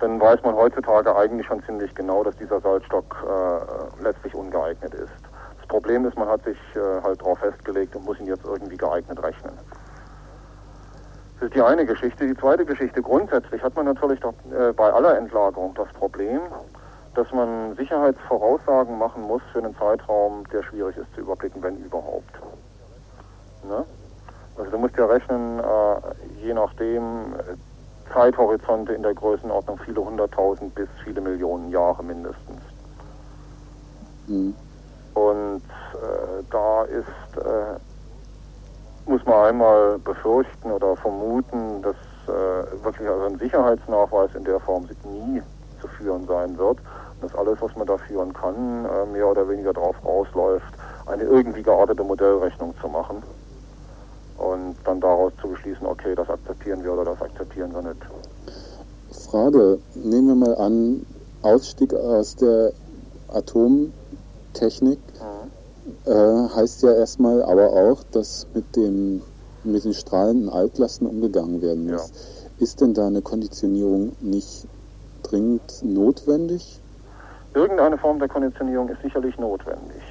[0.00, 5.14] dann weiß man heutzutage eigentlich schon ziemlich genau, dass dieser Salzstock äh, letztlich ungeeignet ist.
[5.58, 8.78] Das Problem ist, man hat sich äh, halt darauf festgelegt und muss ihn jetzt irgendwie
[8.78, 9.52] geeignet rechnen.
[11.38, 12.26] Das ist die eine Geschichte.
[12.26, 16.40] Die zweite Geschichte, grundsätzlich hat man natürlich doch äh, bei aller Entlagerung das Problem,
[17.14, 22.32] dass man Sicherheitsvoraussagen machen muss für einen Zeitraum, der schwierig ist zu überblicken, wenn überhaupt.
[23.68, 23.84] Ne?
[24.56, 30.74] Also du musst ja rechnen, äh, je nachdem, äh, Zeithorizonte in der Größenordnung viele hunderttausend
[30.74, 32.60] bis viele Millionen Jahre mindestens.
[34.26, 34.54] Mhm.
[35.14, 35.62] Und
[35.94, 37.78] äh, da ist äh,
[39.06, 44.88] muss man einmal befürchten oder vermuten, dass äh, wirklich also ein Sicherheitsnachweis in der Form
[45.04, 45.42] nie
[45.80, 46.78] zu führen sein wird.
[47.20, 50.66] Dass alles, was man da führen kann, äh, mehr oder weniger darauf rausläuft,
[51.06, 53.22] eine irgendwie geartete Modellrechnung zu machen
[54.38, 58.02] und dann daraus zu beschließen, okay, das akzeptieren wir oder das akzeptieren wir nicht.
[59.30, 61.06] Frage, nehmen wir mal an,
[61.42, 62.72] Ausstieg aus der
[63.28, 64.98] Atomtechnik.
[64.98, 65.35] Mhm
[66.04, 69.22] äh, heißt ja erstmal aber auch, dass mit, dem,
[69.64, 72.10] mit den strahlenden Altlasten umgegangen werden muss.
[72.10, 72.62] Ja.
[72.62, 74.66] Ist denn da eine Konditionierung nicht
[75.22, 76.80] dringend notwendig?
[77.54, 80.02] Irgendeine Form der Konditionierung ist sicherlich notwendig.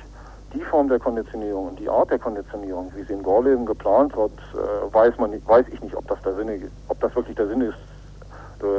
[0.53, 4.31] Die Form der Konditionierung und die Art der Konditionierung, wie sie in Gorleben geplant wird,
[4.53, 7.47] äh, weiß, man nicht, weiß ich nicht, ob das, der Sinne, ob das wirklich der
[7.47, 7.77] Sinn ist,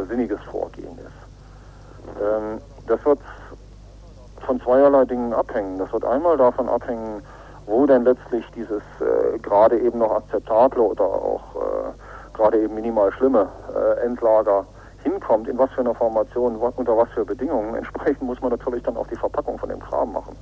[0.08, 2.20] sinniges Vorgehen ist.
[2.20, 3.18] Ähm, das wird
[4.44, 5.78] von zweierlei Dingen abhängen.
[5.78, 7.22] Das wird einmal davon abhängen,
[7.66, 13.12] wo denn letztlich dieses äh, gerade eben noch akzeptable oder auch äh, gerade eben minimal
[13.12, 14.64] schlimme äh, Endlager
[15.02, 17.74] hinkommt, in was für einer Formation, unter was für Bedingungen.
[17.76, 20.36] Entsprechend muss man natürlich dann auch die Verpackung von dem Kram machen.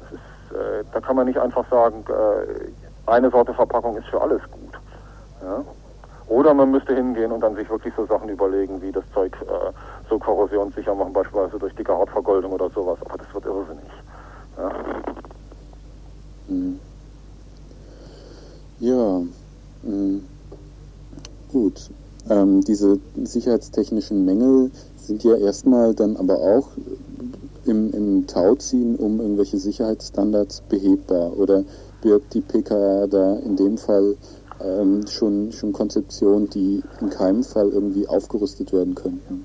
[0.00, 4.20] Das ist, äh, da kann man nicht einfach sagen, äh, eine Sorte Verpackung ist für
[4.20, 4.78] alles gut.
[5.42, 5.62] Ja?
[6.26, 9.72] Oder man müsste hingehen und dann sich wirklich so Sachen überlegen, wie das Zeug äh,
[10.08, 12.98] so korrosionssicher machen, beispielsweise durch dicke Hautvergoldung oder sowas.
[13.04, 13.84] Aber das wird irrsinnig.
[14.56, 14.70] Ja,
[16.48, 16.80] mhm.
[18.80, 19.22] ja
[19.82, 20.26] mhm.
[21.52, 21.90] gut.
[22.30, 26.68] Ähm, diese sicherheitstechnischen Mängel sind ja erstmal dann aber auch
[27.66, 31.36] im, im Tauziehen um irgendwelche Sicherheitsstandards behebbar.
[31.36, 31.64] Oder
[32.00, 34.16] birgt die PKA da in dem Fall
[34.60, 39.44] ähm, schon, schon Konzeptionen, die in keinem Fall irgendwie aufgerüstet werden könnten?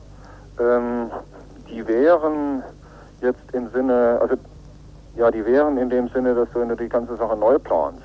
[0.60, 1.10] Ähm,
[1.70, 2.64] die wären
[3.22, 4.36] jetzt im Sinne, also
[5.16, 8.04] ja, die wären in dem Sinne, dass du, die ganze Sache neu planst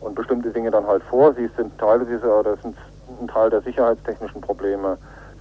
[0.00, 2.76] und bestimmte Dinge dann halt vorsiehst, sind Teile dieser, oder sind
[3.20, 4.96] ein Teil der sicherheitstechnischen Probleme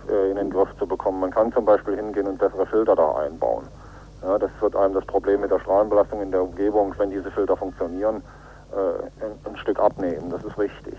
[0.10, 1.20] äh, in den Griff zu bekommen.
[1.20, 3.64] Man kann zum Beispiel hingehen und bessere Filter da einbauen.
[4.22, 7.56] Ja, das wird einem das Problem mit der Strahlenbelastung in der Umgebung, wenn diese Filter
[7.56, 8.22] funktionieren,
[8.72, 10.30] äh, ein, ein Stück abnehmen.
[10.30, 10.96] Das ist richtig.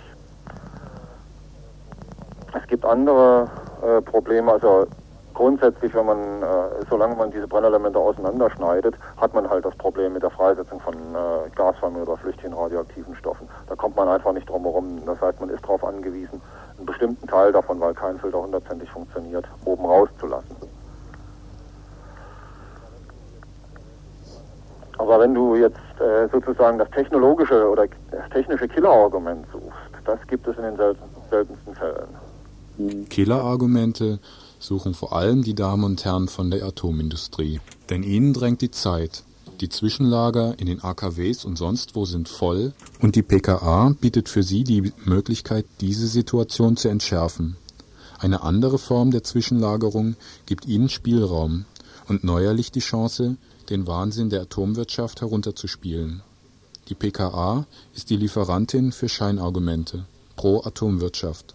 [2.55, 3.49] Es gibt andere
[3.83, 4.87] äh, Probleme, also
[5.35, 10.23] grundsätzlich, wenn man, äh, solange man diese Brennelemente auseinanderschneidet, hat man halt das Problem mit
[10.23, 13.49] der Freisetzung von äh, gasförmigen oder flüchtigen radioaktiven Stoffen.
[13.69, 15.01] Da kommt man einfach nicht drum herum.
[15.07, 16.43] Das heißt, man ist darauf angewiesen,
[16.77, 20.57] einen bestimmten Teil davon, weil kein Filter hundertprozentig funktioniert, oben rauszulassen.
[24.99, 30.47] Aber wenn du jetzt äh, sozusagen das technologische oder das technische Killerargument suchst, das gibt
[30.47, 33.07] es in den selten, seltensten Fällen.
[33.11, 34.19] Killerargumente
[34.59, 37.61] suchen vor allem die Damen und Herren von der Atomindustrie.
[37.91, 39.25] Denn ihnen drängt die Zeit.
[39.61, 44.43] Die Zwischenlager in den AKWs und sonst wo sind voll und die PKA bietet für
[44.43, 47.57] sie die Möglichkeit, diese Situation zu entschärfen.
[48.19, 51.67] Eine andere Form der Zwischenlagerung gibt ihnen Spielraum
[52.09, 53.37] und neuerlich die Chance,
[53.71, 56.23] den Wahnsinn der Atomwirtschaft herunterzuspielen.
[56.89, 60.05] Die PKA ist die Lieferantin für Scheinargumente
[60.35, 61.55] pro Atomwirtschaft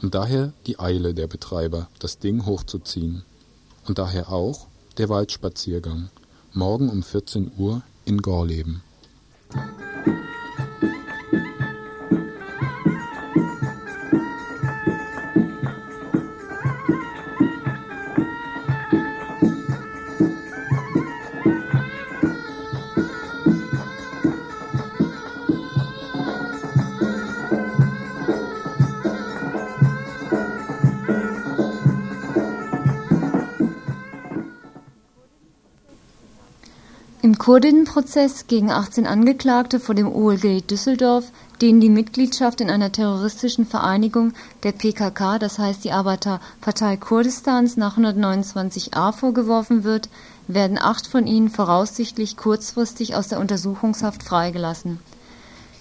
[0.00, 3.24] und daher die Eile der Betreiber, das Ding hochzuziehen.
[3.86, 4.68] Und daher auch
[4.98, 6.10] der Waldspaziergang,
[6.52, 8.82] morgen um 14 Uhr in Gorleben.
[37.48, 41.32] Kurdinnenprozess gegen 18 Angeklagte vor dem OLG Düsseldorf,
[41.62, 44.34] denen die Mitgliedschaft in einer terroristischen Vereinigung
[44.64, 50.10] der PKK, das heißt die Arbeiterpartei Kurdistans, nach 129a vorgeworfen wird,
[50.46, 54.98] werden acht von ihnen voraussichtlich kurzfristig aus der Untersuchungshaft freigelassen.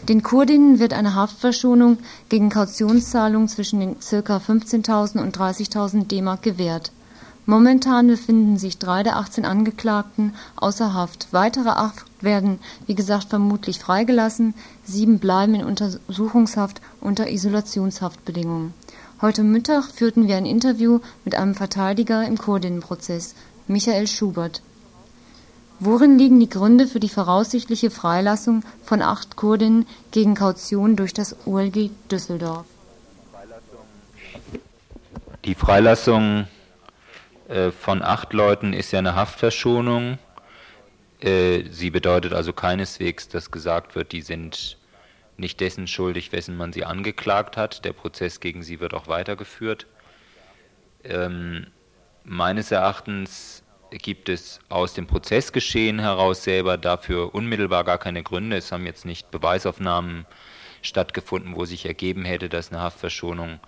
[0.07, 1.97] Den Kurdinnen wird eine Haftverschonung
[2.29, 4.37] gegen Kautionszahlungen zwischen den ca.
[4.37, 6.93] 15.000 und 30.000 D-Mark gewährt
[7.49, 11.29] Momentan befinden sich drei der 18 Angeklagten außer Haft.
[11.31, 18.73] Weitere acht werden, wie gesagt, vermutlich freigelassen, sieben bleiben in Untersuchungshaft unter Isolationshaftbedingungen.
[19.21, 23.33] Heute Mittag führten wir ein Interview mit einem Verteidiger im Kurdinnenprozess,
[23.67, 24.61] Michael Schubert.
[25.79, 31.33] Worin liegen die Gründe für die voraussichtliche Freilassung von acht Kurdinnen gegen Kaution durch das
[31.45, 32.65] OLG Düsseldorf?
[35.45, 36.47] Die Freilassung
[37.47, 40.17] äh, von acht Leuten ist ja eine Haftverschonung.
[41.19, 44.77] Äh, sie bedeutet also keineswegs, dass gesagt wird, die sind
[45.37, 47.85] nicht dessen schuldig, wessen man sie angeklagt hat.
[47.85, 49.87] Der Prozess gegen sie wird auch weitergeführt.
[51.03, 51.67] Ähm,
[52.23, 58.57] meines Erachtens gibt es aus dem Prozessgeschehen heraus selber dafür unmittelbar gar keine Gründe.
[58.57, 60.25] Es haben jetzt nicht Beweisaufnahmen
[60.81, 63.59] stattgefunden, wo sich ergeben hätte, dass eine Haftverschonung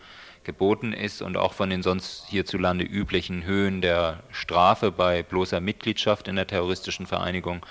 [0.43, 6.27] geboten ist und auch von den sonst hierzulande üblichen Höhen der Strafe bei bloßer Mitgliedschaft
[6.27, 7.65] in der terroristischen Vereinigung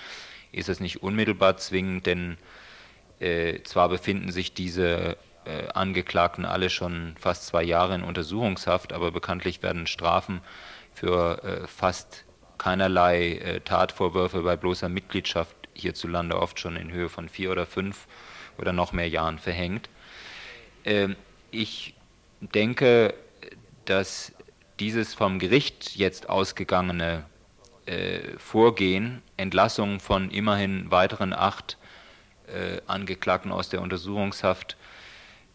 [0.53, 2.37] ist es nicht unmittelbar zwingend, denn
[3.21, 9.11] äh, zwar befinden sich diese äh, Angeklagten alle schon fast zwei Jahre in Untersuchungshaft, aber
[9.11, 10.41] bekanntlich werden Strafen
[10.95, 12.25] für äh, fast
[12.59, 18.07] keinerlei äh, Tatvorwürfe bei bloßer Mitgliedschaft hierzulande oft schon in Höhe von vier oder fünf
[18.59, 19.89] oder noch mehr Jahren verhängt.
[20.85, 21.17] Ähm,
[21.51, 21.95] ich
[22.41, 23.15] denke,
[23.85, 24.33] dass
[24.81, 27.25] dieses vom Gericht jetzt ausgegangene
[27.87, 31.79] äh, Vorgehen, Entlassung von immerhin weiteren acht
[32.47, 34.77] äh, Angeklagten aus der Untersuchungshaft,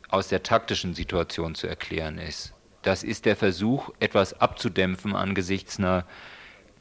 [0.09, 2.53] aus der taktischen Situation zu erklären ist.
[2.81, 6.05] Das ist der Versuch, etwas abzudämpfen angesichts einer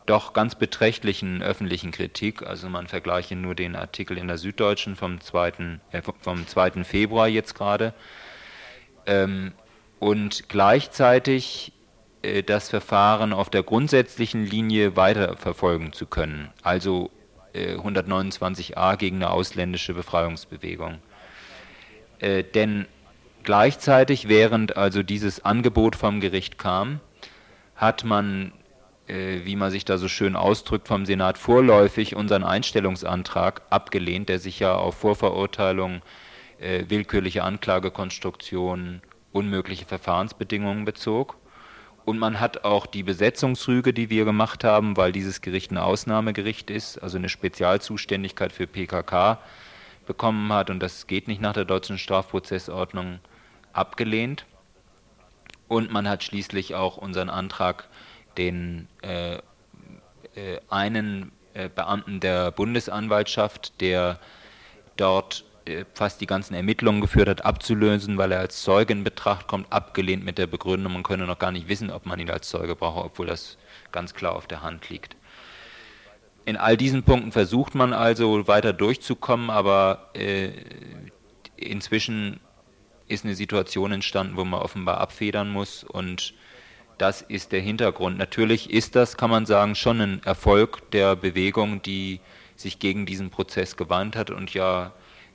[0.05, 2.43] doch ganz beträchtlichen öffentlichen Kritik.
[2.43, 5.79] Also man vergleiche nur den Artikel in der Süddeutschen vom 2.
[5.93, 6.85] Äh, vom 2.
[6.85, 7.95] Februar jetzt gerade.
[9.07, 9.53] Ähm,
[10.03, 11.73] und gleichzeitig
[12.23, 17.13] äh, das Verfahren auf der grundsätzlichen Linie weiterverfolgen zu können, also
[17.53, 20.99] äh, 129a gegen eine ausländische Befreiungsbewegung.
[22.19, 22.87] Äh, denn
[23.45, 26.99] gleichzeitig, während also dieses Angebot vom Gericht kam,
[27.77, 28.51] hat man,
[29.07, 34.41] äh, wie man sich da so schön ausdrückt, vom Senat vorläufig unseren Einstellungsantrag abgelehnt, der
[34.41, 36.03] sich ja auf Vorverurteilung,
[36.59, 39.01] äh, willkürliche Anklagekonstruktionen
[39.33, 41.37] unmögliche Verfahrensbedingungen bezog.
[42.05, 46.69] Und man hat auch die Besetzungsrüge, die wir gemacht haben, weil dieses Gericht ein Ausnahmegericht
[46.69, 49.39] ist, also eine Spezialzuständigkeit für PKK
[50.07, 53.21] bekommen hat, und das geht nicht nach der deutschen Strafprozessordnung,
[53.73, 54.47] abgelehnt.
[55.69, 57.89] Und man hat schließlich auch unseren Antrag,
[58.37, 59.37] den äh,
[60.35, 64.19] äh, einen äh, Beamten der Bundesanwaltschaft, der
[64.97, 65.45] dort
[65.95, 70.25] fast die ganzen Ermittlungen geführt hat, abzulösen, weil er als Zeuge in Betracht kommt, abgelehnt
[70.25, 73.05] mit der Begründung, man könne noch gar nicht wissen, ob man ihn als Zeuge brauche,
[73.05, 73.59] obwohl das
[73.93, 75.17] ganz klar auf der Hand liegt.
[76.45, 80.51] In all diesen Punkten versucht man also weiter durchzukommen, aber äh,
[81.57, 82.41] inzwischen
[83.07, 86.35] ist eine Situation entstanden, wo man offenbar abfedern muss und
[86.99, 88.19] das ist der Hintergrund.
[88.19, 92.21] Natürlich ist das, kann man sagen, schon ein Erfolg der Bewegung, die
[92.57, 94.93] sich gegen diesen Prozess gewandt hat und ja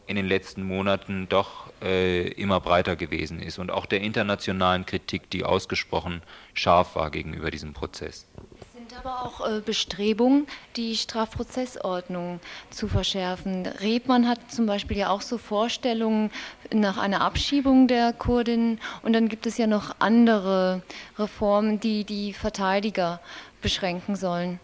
[0.08, 5.30] in den letzten Monaten doch äh, immer breiter gewesen ist und auch der internationalen Kritik,
[5.30, 6.22] die ausgesprochen
[6.54, 8.26] scharf war gegenüber diesem Prozess.
[8.74, 12.40] Sind sind aber auch äh, Bestrebungen, die Strafprozessordnung
[12.70, 13.66] zu verschärfen.
[13.66, 16.32] Rebmann hat zum Beispiel ja auch so Vorstellungen
[16.72, 20.82] nach einer Abschiebung der Kurdinnen und dann gibt es ja noch andere
[21.18, 23.20] Reformen, die die Verteidiger
[23.62, 24.60] beschränken sollen.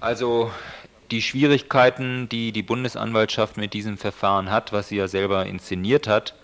[0.00, 0.50] Also
[1.10, 6.34] die Schwierigkeiten, die die Bundesanwaltschaft mit diesem Verfahren hat, was sie ja selber inszeniert hat,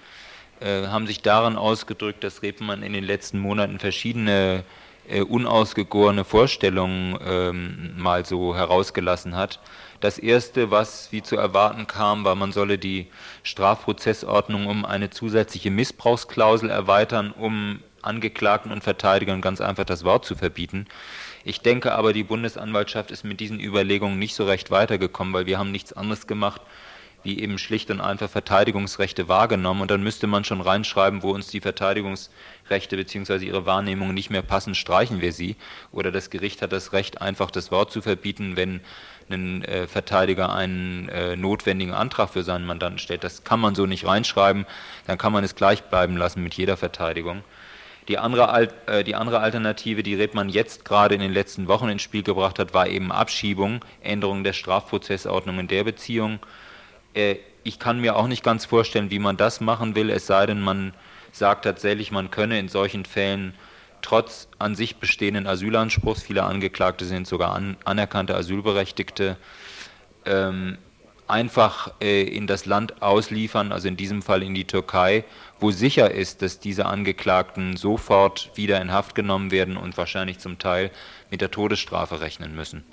[0.60, 4.64] äh, haben sich darin ausgedrückt, dass Rebmann in den letzten Monaten verschiedene
[5.08, 9.58] äh, unausgegorene Vorstellungen ähm, mal so herausgelassen hat.
[10.00, 13.08] Das erste, was wie zu erwarten kam, war, man solle die
[13.42, 20.36] Strafprozessordnung um eine zusätzliche Missbrauchsklausel erweitern, um Angeklagten und Verteidigern ganz einfach das Wort zu
[20.36, 20.86] verbieten.
[21.44, 25.58] Ich denke aber, die Bundesanwaltschaft ist mit diesen Überlegungen nicht so recht weitergekommen, weil wir
[25.58, 26.60] haben nichts anderes gemacht,
[27.22, 29.82] wie eben schlicht und einfach Verteidigungsrechte wahrgenommen.
[29.82, 33.44] Und dann müsste man schon reinschreiben, wo uns die Verteidigungsrechte bzw.
[33.44, 35.56] ihre Wahrnehmung nicht mehr passen, streichen wir sie.
[35.92, 38.80] Oder das Gericht hat das Recht, einfach das Wort zu verbieten, wenn
[39.30, 43.24] ein äh, Verteidiger einen äh, notwendigen Antrag für seinen Mandanten stellt.
[43.24, 44.66] Das kann man so nicht reinschreiben,
[45.06, 47.44] dann kann man es gleich bleiben lassen mit jeder Verteidigung.
[48.10, 52.02] Die andere, äh, die andere Alternative, die Redmann jetzt gerade in den letzten Wochen ins
[52.02, 56.40] Spiel gebracht hat, war eben Abschiebung, Änderung der Strafprozessordnung in der Beziehung.
[57.14, 60.46] Äh, ich kann mir auch nicht ganz vorstellen, wie man das machen will, es sei
[60.46, 60.92] denn, man
[61.30, 63.54] sagt tatsächlich, man könne in solchen Fällen
[64.02, 69.36] trotz an sich bestehenden Asylanspruchs, viele Angeklagte sind sogar an, anerkannte Asylberechtigte,
[70.26, 70.78] ähm,
[71.30, 75.24] einfach äh, in das Land ausliefern, also in diesem Fall in die Türkei,
[75.58, 80.58] wo sicher ist, dass diese Angeklagten sofort wieder in Haft genommen werden und wahrscheinlich zum
[80.58, 80.90] Teil
[81.30, 82.84] mit der Todesstrafe rechnen müssen.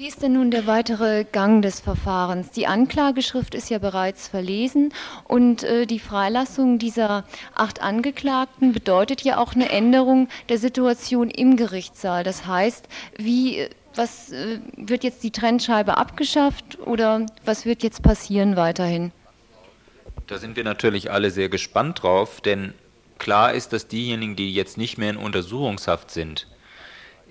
[0.00, 2.50] Wie ist denn nun der weitere Gang des Verfahrens?
[2.52, 7.24] Die Anklageschrift ist ja bereits verlesen und äh, die Freilassung dieser
[7.54, 12.24] acht Angeklagten bedeutet ja auch eine Änderung der Situation im Gerichtssaal.
[12.24, 18.56] Das heißt, wie, was äh, wird jetzt die Trennscheibe abgeschafft oder was wird jetzt passieren
[18.56, 19.12] weiterhin?
[20.26, 22.74] Da sind wir natürlich alle sehr gespannt drauf, denn
[23.18, 26.46] klar ist, dass diejenigen, die jetzt nicht mehr in Untersuchungshaft sind,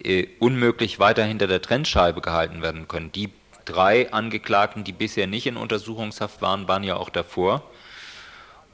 [0.03, 3.11] äh, unmöglich weiter hinter der Trennscheibe gehalten werden können.
[3.11, 3.29] Die
[3.65, 7.63] drei Angeklagten, die bisher nicht in Untersuchungshaft waren, waren ja auch davor.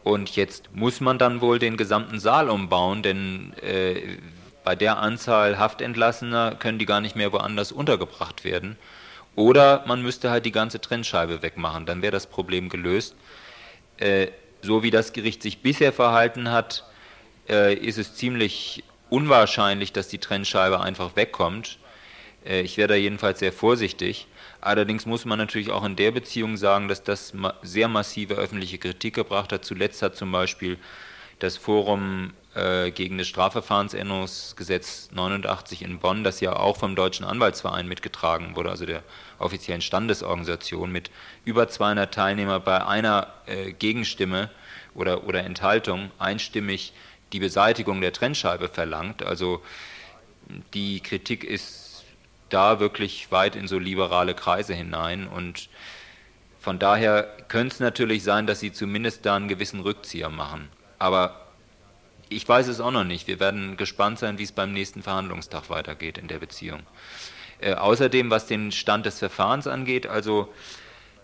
[0.04, 4.18] Und jetzt muss man dann wohl den gesamten Saal umbauen, denn äh,
[4.66, 8.78] bei der Anzahl Haftentlassener können die gar nicht mehr woanders untergebracht werden.
[9.36, 13.16] Oder man müsste halt die ganze Trennscheibe wegmachen, dann wäre das Problem gelöst.
[13.98, 14.28] Äh,
[14.62, 16.84] so wie das Gericht sich bisher verhalten hat,
[17.48, 21.78] äh, ist es ziemlich unwahrscheinlich, dass die Trennscheibe einfach wegkommt.
[22.44, 24.28] Äh, ich wäre da jedenfalls sehr vorsichtig.
[24.62, 29.14] Allerdings muss man natürlich auch in der Beziehung sagen, dass das sehr massive öffentliche Kritik
[29.14, 29.64] gebracht hat.
[29.64, 30.78] Zuletzt hat zum Beispiel
[31.38, 37.88] das Forum äh, gegen das Strafverfahrensänderungsgesetz 89 in Bonn, das ja auch vom Deutschen Anwaltsverein
[37.88, 39.04] mitgetragen wurde, also der
[39.40, 41.12] offiziellen Standesorganisation, mit
[41.44, 44.50] über 200 Teilnehmern bei einer äh, Gegenstimme
[44.94, 46.94] oder, oder Enthaltung einstimmig
[47.34, 49.22] die Beseitigung der Trennscheibe verlangt.
[49.22, 49.62] Also
[50.74, 52.06] die Kritik ist
[52.50, 55.68] da wirklich weit in so liberale Kreise hinein und
[56.62, 60.70] von daher könnte es natürlich sein, dass sie zumindest da einen gewissen Rückzieher machen.
[60.98, 61.45] Aber
[62.36, 63.28] ich weiß es auch noch nicht.
[63.28, 66.82] Wir werden gespannt sein, wie es beim nächsten Verhandlungstag weitergeht in der Beziehung.
[67.60, 70.54] Äh, außerdem, was den Stand des Verfahrens angeht, also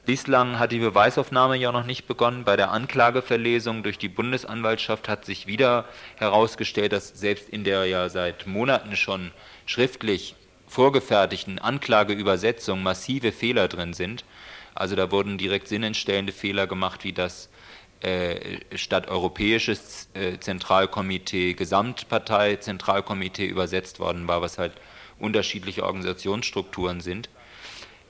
[0.03, 2.43] Bislang hat die Beweisaufnahme ja noch nicht begonnen.
[2.43, 8.09] Bei der Anklageverlesung durch die Bundesanwaltschaft hat sich wieder herausgestellt, dass selbst in der ja
[8.09, 9.29] seit Monaten schon
[9.67, 10.33] schriftlich
[10.65, 14.25] vorgefertigten Anklageübersetzung massive Fehler drin sind.
[14.73, 17.50] Also da wurden direkt sinnentstellende Fehler gemacht, wie das
[18.75, 24.73] statt Europäisches äh, Zentralkomitee Gesamtpartei Zentralkomitee übersetzt worden war, was halt
[25.19, 27.29] unterschiedliche Organisationsstrukturen sind.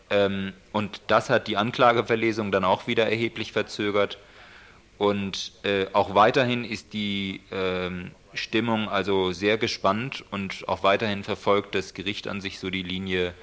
[0.09, 4.17] Ähm, und das hat die Anklageverlesung dann auch wieder erheblich verzögert.
[4.97, 11.75] Und äh, auch weiterhin ist die ähm, Stimmung also sehr gespannt und auch weiterhin verfolgt
[11.75, 13.33] das Gericht an sich so die Linie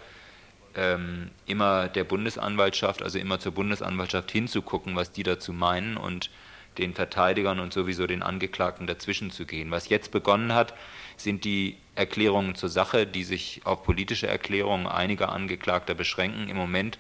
[0.79, 6.31] ähm, immer der Bundesanwaltschaft, also immer zur Bundesanwaltschaft hinzugucken, was die dazu meinen und
[6.79, 9.73] den Verteidigern und sowieso den Angeklagten dazwischen zu gehen.
[9.73, 10.75] Was jetzt begonnen hat,
[11.17, 16.49] sind die Erklärungen zur Sache, die sich auf politische Erklärungen einiger Angeklagter beschränken.
[16.49, 16.99] Im Moment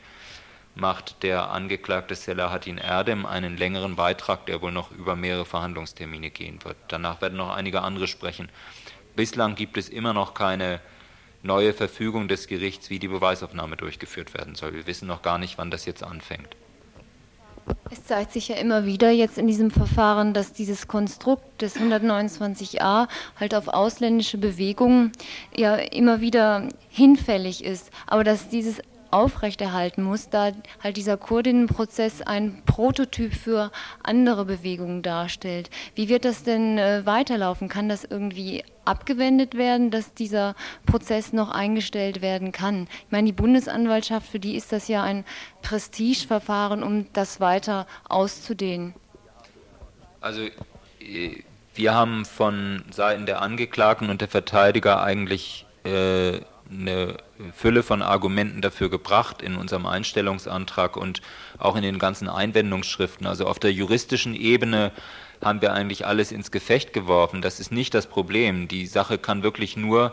[0.75, 6.65] macht der Angeklagte Selahattin Erdem einen längeren Beitrag, der wohl noch über mehrere Verhandlungstermine gehen
[6.65, 6.77] wird.
[6.89, 8.49] Danach werden noch einige andere sprechen.
[9.15, 10.81] Bislang gibt es immer noch keine
[11.43, 14.75] neue Verfügung des Gerichts, wie die Beweisaufnahme durchgeführt werden soll.
[14.75, 16.57] Wir wissen noch gar nicht, wann das jetzt anfängt.
[17.91, 23.09] Es zeigt sich ja immer wieder jetzt in diesem Verfahren, dass dieses Konstrukt des 129a
[23.39, 25.13] halt auf ausländische Bewegungen
[25.55, 28.81] ja immer wieder hinfällig ist, aber dass dieses
[29.11, 30.53] aufrechterhalten muss, da
[30.83, 33.71] halt dieser Kurdinnenprozess ein Prototyp für
[34.03, 35.71] andere Bewegungen darstellt.
[35.95, 37.69] Wie wird das denn äh, weiterlaufen?
[37.69, 40.55] Kann das irgendwie abgewendet werden, dass dieser
[40.87, 42.89] Prozess noch eingestellt werden kann?
[43.07, 45.25] Ich meine, die Bundesanwaltschaft, für die ist das ja ein
[45.63, 48.95] Prestigeverfahren, um das weiter auszudehnen.
[50.21, 50.43] Also
[51.01, 51.43] äh,
[51.75, 56.41] wir haben von Seiten der Angeklagten und der Verteidiger eigentlich äh,
[56.71, 57.17] eine
[57.55, 61.23] Fülle von Argumenten dafür gebracht in unserem Einstellungsantrag und
[61.59, 63.27] auch in den ganzen Einwendungsschriften.
[63.27, 64.93] Also auf der juristischen Ebene
[65.43, 67.43] haben wir eigentlich alles ins Gefecht geworfen.
[67.43, 68.69] Das ist nicht das Problem.
[68.69, 70.13] Die Sache kann wirklich nur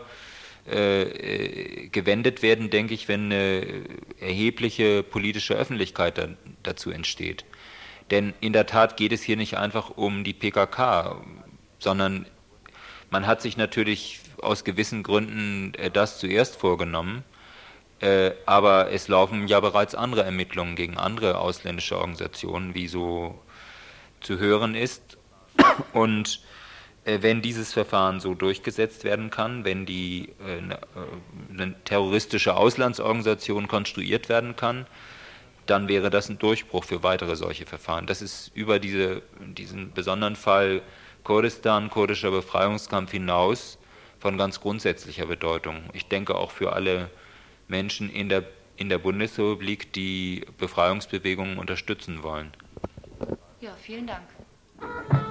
[0.68, 3.84] äh, äh gewendet werden, denke ich, wenn eine
[4.20, 6.28] erhebliche politische Öffentlichkeit da,
[6.62, 7.44] dazu entsteht.
[8.10, 11.20] Denn in der Tat geht es hier nicht einfach um die PKK,
[11.78, 12.26] sondern
[13.10, 17.24] man hat sich natürlich aus gewissen Gründen äh, das zuerst vorgenommen.
[18.00, 23.38] Äh, aber es laufen ja bereits andere Ermittlungen gegen andere ausländische Organisationen, wie so
[24.20, 25.16] zu hören ist.
[25.92, 26.40] Und
[27.04, 30.78] äh, wenn dieses Verfahren so durchgesetzt werden kann, wenn die eine,
[31.50, 34.86] eine terroristische Auslandsorganisation konstruiert werden kann,
[35.66, 38.06] dann wäre das ein Durchbruch für weitere solche Verfahren.
[38.06, 40.82] Das ist über diese, diesen besonderen Fall
[41.24, 43.78] Kurdistan, kurdischer Befreiungskampf hinaus
[44.18, 45.84] von ganz grundsätzlicher Bedeutung.
[45.92, 47.10] Ich denke auch für alle
[47.68, 48.44] Menschen in der,
[48.76, 52.52] in der Bundesrepublik, die Befreiungsbewegungen unterstützen wollen.
[53.60, 55.25] Ja, vielen Dank.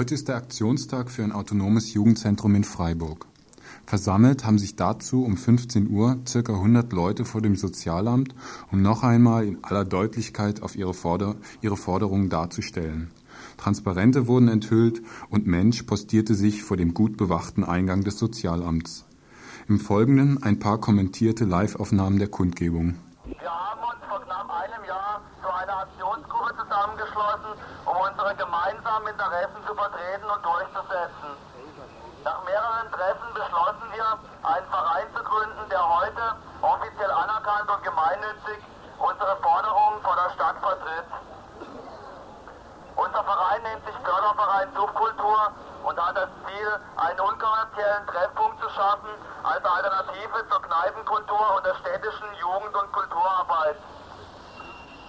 [0.00, 3.26] Heute ist der Aktionstag für ein autonomes Jugendzentrum in Freiburg.
[3.84, 8.34] Versammelt haben sich dazu um 15 Uhr circa 100 Leute vor dem Sozialamt,
[8.72, 13.10] um noch einmal in aller Deutlichkeit auf ihre, Forder ihre Forderungen darzustellen.
[13.58, 19.04] Transparente wurden enthüllt und Mensch postierte sich vor dem gut bewachten Eingang des Sozialamts.
[19.68, 22.94] Im Folgenden ein paar kommentierte Live-Aufnahmen der Kundgebung.
[23.26, 27.52] Wir haben uns vor knapp einem Jahr zu einer Aktionsgruppe zusammengeschlossen,
[27.84, 28.34] um unsere
[28.90, 31.30] gemeinsamen Interessen zu vertreten und durchzusetzen.
[32.24, 36.22] Nach mehreren Treffen beschlossen wir, einen Verein zu gründen, der heute
[36.60, 38.58] offiziell anerkannt und gemeinnützig
[38.98, 41.06] unsere Forderungen vor der Stadt vertritt.
[42.96, 45.52] Unser Verein nennt sich Förderverein Subkultur
[45.84, 49.14] und hat das Ziel, einen unkommerziellen Treffpunkt zu schaffen
[49.44, 53.76] als Alternative zur Kneipenkultur und der städtischen Jugend- und Kulturarbeit.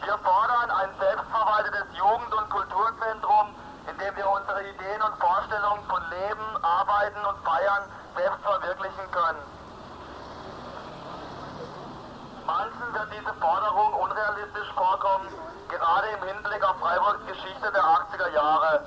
[0.05, 3.55] Wir fordern ein selbstverwaltetes Jugend- und Kulturzentrum,
[3.89, 7.83] in dem wir unsere Ideen und Vorstellungen von Leben, Arbeiten und Feiern
[8.15, 9.43] selbst verwirklichen können.
[12.45, 15.29] Manchen wird diese Forderung unrealistisch vorkommen,
[15.69, 18.81] gerade im Hinblick auf Freiburgs Geschichte der 80er Jahre.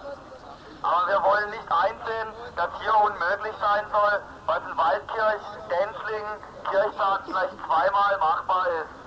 [0.83, 6.37] Aber wir wollen nicht einsehen, dass hier unmöglich sein soll, was in Waldkirch, Denzlingen,
[6.69, 9.05] Kirchstadt vielleicht zweimal machbar ist.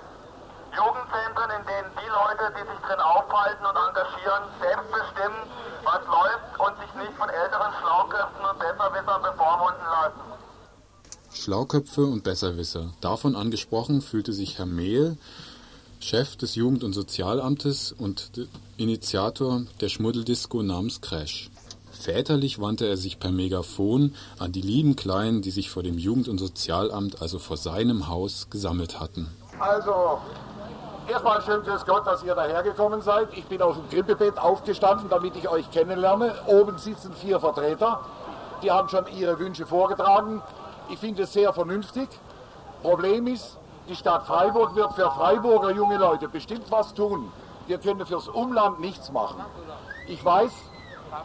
[0.76, 5.42] Jugendzentren, in denen die Leute, die sich drin aufhalten und engagieren, selbst bestimmen,
[5.84, 10.28] was läuft und sich nicht von älteren Schlauköpfen und Besserwissern bevormunden lassen.
[11.32, 12.92] Schlauköpfe und Besserwisser.
[13.00, 15.16] Davon angesprochen fühlte sich Herr Mehl,
[16.00, 18.30] Chef des Jugend- und Sozialamtes und
[18.76, 21.50] Initiator der Schmuddeldisco namens Crash.
[21.92, 26.28] Väterlich wandte er sich per Megafon an die lieben Kleinen, die sich vor dem Jugend-
[26.28, 29.28] und Sozialamt, also vor seinem Haus, gesammelt hatten.
[29.58, 30.20] Also,
[31.08, 33.28] Erstmal schön grüß Gott, dass ihr dahergekommen seid.
[33.32, 36.34] Ich bin aus dem Krippebett aufgestanden, damit ich euch kennenlerne.
[36.46, 38.00] Oben sitzen vier Vertreter.
[38.62, 40.42] Die haben schon ihre Wünsche vorgetragen.
[40.90, 42.10] Ich finde es sehr vernünftig.
[42.82, 43.56] Problem ist,
[43.88, 47.32] die Stadt Freiburg wird für Freiburger junge Leute bestimmt was tun.
[47.66, 49.42] Wir können fürs Umland nichts machen.
[50.08, 50.52] Ich weiß,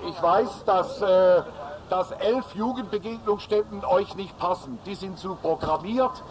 [0.08, 1.42] ich weiß, dass, äh,
[1.90, 4.80] dass elf Jugendbegegnungsstätten euch nicht passen.
[4.86, 6.24] Die sind zu programmiert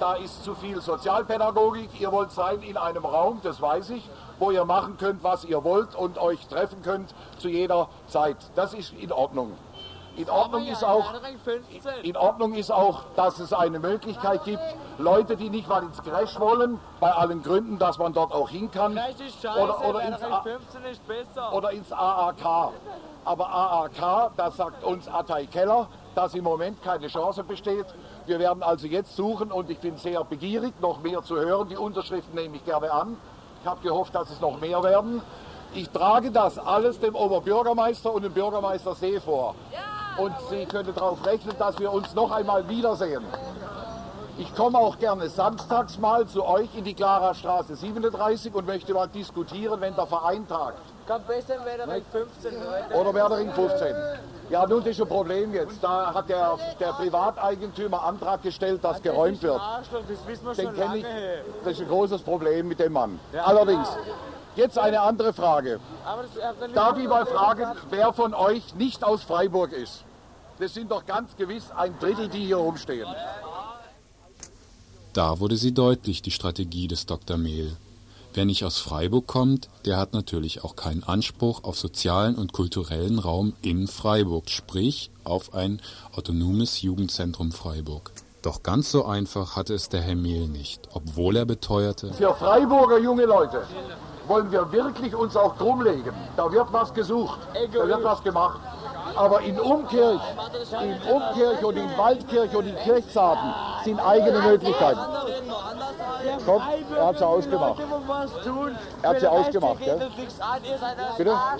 [0.00, 2.00] da ist zu viel Sozialpädagogik.
[2.00, 5.64] Ihr wollt sein in einem Raum, das weiß ich, wo ihr machen könnt, was ihr
[5.64, 8.36] wollt und euch treffen könnt zu jeder Zeit.
[8.54, 9.52] Das ist in Ordnung.
[10.16, 11.12] In Ordnung ist auch,
[12.02, 14.62] in Ordnung ist auch, dass es eine Möglichkeit gibt,
[14.96, 18.70] Leute, die nicht mal ins Crash wollen, bei allen Gründen, dass man dort auch hin
[18.70, 18.98] kann,
[19.58, 20.20] oder, oder, ins,
[21.52, 22.72] oder ins AAK.
[23.26, 27.86] Aber AAK, das sagt uns Atay Keller, dass im Moment keine Chance besteht.
[28.26, 31.68] Wir werden also jetzt suchen und ich bin sehr begierig, noch mehr zu hören.
[31.68, 33.16] Die Unterschriften nehme ich gerne an.
[33.62, 35.22] Ich habe gehofft, dass es noch mehr werden.
[35.74, 39.54] Ich trage das alles dem Oberbürgermeister und dem Bürgermeister See vor.
[40.18, 43.24] Und Sie können darauf rechnen, dass wir uns noch einmal wiedersehen.
[44.38, 48.92] Ich komme auch gerne samstags mal zu euch in die Clara Straße 37 und möchte
[48.92, 50.95] mal diskutieren, wenn der Verein tagt.
[51.06, 52.54] Kann besser Werdering 15
[52.98, 53.94] Oder Werdering 15.
[54.50, 55.82] Ja, nun das ist ein Problem jetzt.
[55.82, 59.60] Da hat der, der Privateigentümer Antrag gestellt, dass geräumt wird.
[60.56, 61.06] Den kenne ich.
[61.64, 63.20] Das ist ein großes Problem mit dem Mann.
[63.44, 63.88] Allerdings,
[64.56, 65.80] jetzt eine andere Frage.
[66.60, 70.04] Äh, Darf ich mal fragen, wer von euch nicht aus Freiburg ist?
[70.58, 73.08] Das sind doch ganz gewiss ein Drittel, die hier rumstehen.
[75.12, 77.36] Da wurde sie deutlich, die Strategie des Dr.
[77.36, 77.76] Mehl.
[78.36, 83.18] Wer nicht aus Freiburg kommt, der hat natürlich auch keinen Anspruch auf sozialen und kulturellen
[83.18, 85.80] Raum in Freiburg, sprich auf ein
[86.14, 88.12] autonomes Jugendzentrum Freiburg.
[88.42, 92.98] Doch ganz so einfach hatte es der Herr Mehl nicht, obwohl er beteuerte, Für Freiburger
[92.98, 93.62] junge Leute
[94.28, 96.12] wollen wir wirklich uns auch drum legen.
[96.36, 98.60] Da wird was gesucht, da wird was gemacht.
[99.16, 100.20] Aber in Umkirch,
[100.82, 103.54] in Umkirch und in Waldkirch und in Kirchzarten
[103.84, 105.00] sind eigene Möglichkeiten.
[106.44, 106.62] Komm,
[106.96, 107.80] er hat sie ausgemacht.
[109.02, 110.10] Er hat sie ausgemacht, gell?
[111.16, 111.32] Bitte?
[111.32, 111.56] Ah,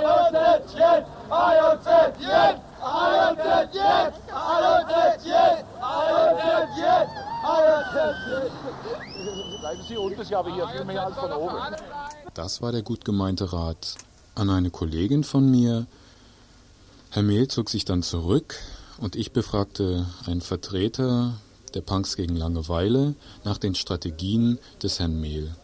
[0.00, 0.74] jetzt!
[0.74, 0.74] Jetzt!
[0.74, 1.08] Jetzt!
[1.42, 2.26] Jetzt!
[6.76, 7.10] Jetzt!
[9.60, 11.56] Bleiben Sie unten, Sie haben hier viel mehr als von oben.
[12.34, 13.96] das war der gut gemeinte Rat
[14.34, 15.86] an eine Kollegin von mir.
[17.10, 18.56] Herr Mehl zog sich dann zurück
[18.98, 21.34] und ich befragte einen Vertreter
[21.74, 23.14] der Punks gegen Langeweile
[23.44, 25.54] nach den Strategien des Herrn Mehl.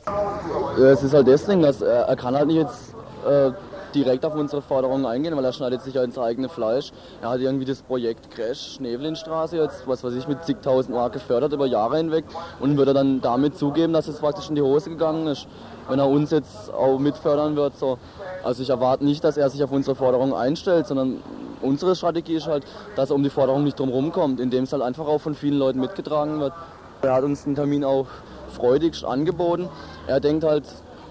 [0.79, 2.95] Es ist halt Ding, dass er, er kann halt nicht jetzt
[3.27, 3.53] äh,
[3.95, 6.93] direkt auf unsere Forderungen eingehen, weil er schneidet sich ja ins eigene Fleisch.
[7.23, 11.53] Er hat irgendwie das Projekt Crash Schneevelinstraße jetzt, was weiß ich, mit zigtausend Mark gefördert
[11.53, 12.25] über Jahre hinweg
[12.61, 15.47] und würde dann damit zugeben, dass es praktisch in die Hose gegangen ist,
[15.89, 17.77] wenn er uns jetzt auch mitfördern wird.
[17.79, 17.99] So.
[18.45, 21.23] Also ich erwarte nicht, dass er sich auf unsere Forderungen einstellt, sondern
[21.61, 22.65] unsere Strategie ist halt,
[22.97, 25.59] dass er um die Forderung nicht drum rumkommt, indem es halt einfach auch von vielen
[25.59, 26.53] Leuten mitgetragen wird.
[27.03, 28.07] Er hat uns den Termin auch
[28.53, 29.69] freudigst angeboten.
[30.07, 30.65] Er denkt halt,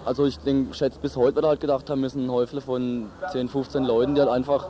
[0.08, 2.62] also ich denke, schätze bis heute wird er halt gedacht haben, wir sind ein Häufle
[2.62, 4.68] von 10, 15 Leuten, die halt einfach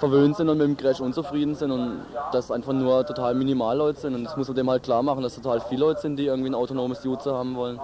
[0.00, 2.00] verwöhnt sind und mit dem Crash unzufrieden sind und
[2.32, 4.16] das einfach nur total Minimalleute sind.
[4.16, 6.50] Und das muss man dem halt klar machen, dass total viele Leute sind, die irgendwie
[6.50, 7.78] ein autonomes User haben wollen.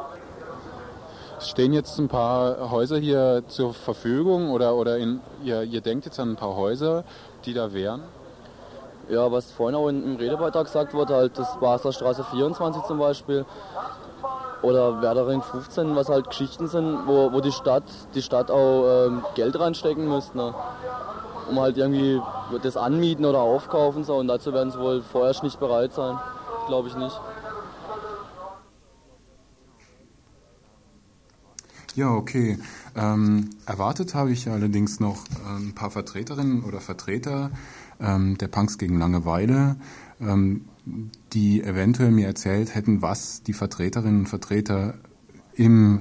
[1.47, 6.19] Stehen jetzt ein paar Häuser hier zur Verfügung oder, oder in, ihr, ihr denkt jetzt
[6.19, 7.05] an ein paar Häuser,
[7.45, 8.03] die da wären?
[9.09, 13.45] Ja, was vorhin auch im Redebeitrag gesagt wurde, halt das Basler Straße 24 zum Beispiel
[14.63, 17.85] oder Werdering 15, was halt Geschichten sind, wo, wo die Stadt,
[18.17, 20.53] die Stadt auch ähm, Geld reinstecken müsste, ne?
[21.49, 22.21] um halt irgendwie
[22.65, 26.19] das anmieten oder aufkaufen so und dazu werden sie wohl vorerst nicht bereit sein,
[26.67, 27.17] glaube ich nicht.
[31.97, 32.59] Ja, okay.
[32.95, 37.51] Ähm, erwartet habe ich allerdings noch äh, ein paar Vertreterinnen oder Vertreter
[37.99, 39.77] ähm, der Punks gegen Langeweile,
[40.21, 40.67] ähm,
[41.33, 44.93] die eventuell mir erzählt hätten, was die Vertreterinnen und Vertreter
[45.55, 46.01] im,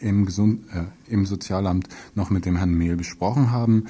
[0.00, 3.86] äh, im, Gesund, äh, im Sozialamt noch mit dem Herrn Mehl besprochen haben.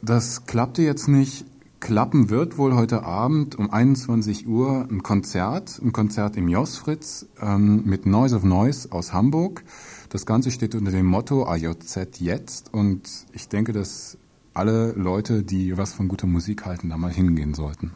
[0.00, 1.44] Das klappte jetzt nicht.
[1.80, 7.84] Klappen wird wohl heute Abend um 21 Uhr ein Konzert, ein Konzert im Josfritz ähm,
[7.84, 9.62] mit Noise of Noise aus Hamburg.
[10.08, 14.18] Das Ganze steht unter dem Motto AJZ jetzt und ich denke, dass
[14.54, 17.92] alle Leute, die was von guter Musik halten, da mal hingehen sollten.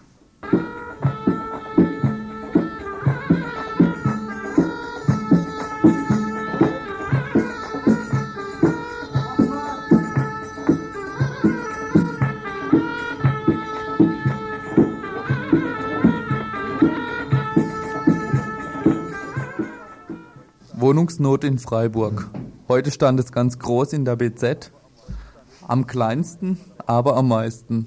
[20.92, 22.28] Wohnungsnot in Freiburg.
[22.68, 24.72] Heute stand es ganz groß in der BZ.
[25.66, 27.86] Am kleinsten, aber am meisten.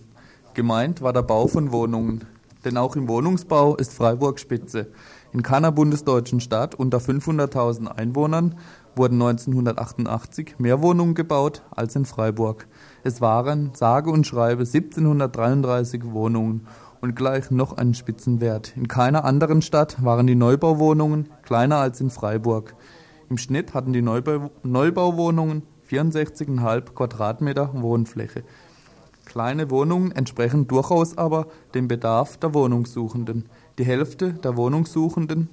[0.56, 2.26] Gemeint war der Bau von Wohnungen.
[2.66, 4.88] Denn auch im Wohnungsbau ist Freiburg Spitze.
[5.34, 8.56] In keiner bundesdeutschen Stadt unter 500.000 Einwohnern
[8.96, 12.66] wurden 1988 mehr Wohnungen gebaut als in Freiburg.
[13.04, 16.66] Es waren sage und schreibe 1733 Wohnungen
[17.02, 18.74] und gleich noch einen Spitzenwert.
[18.76, 22.74] In keiner anderen Stadt waren die Neubauwohnungen kleiner als in Freiburg.
[23.30, 28.44] Im Schnitt hatten die Neubau Neubauwohnungen 64,5 Quadratmeter Wohnfläche.
[29.26, 33.50] Kleine Wohnungen entsprechen durchaus aber dem Bedarf der Wohnungssuchenden.
[33.80, 35.50] Die Hälfte der Wohnungssuchenden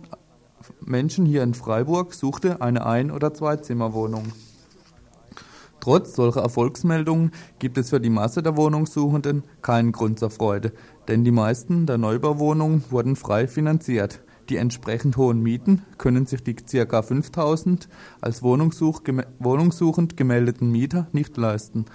[0.80, 4.32] Menschen hier in Freiburg suchte eine Ein- oder Zweizimmerwohnung.
[5.80, 10.72] Trotz solcher Erfolgsmeldungen gibt es für die Masse der Wohnungssuchenden keinen Grund zur Freude,
[11.08, 14.20] denn die meisten der Neubauwohnungen wurden frei finanziert.
[14.52, 17.00] Die entsprechend hohen Mieten können sich die ca.
[17.00, 17.88] 5000
[18.20, 21.86] als wohnungssuchend gemeldeten Mieter nicht leisten.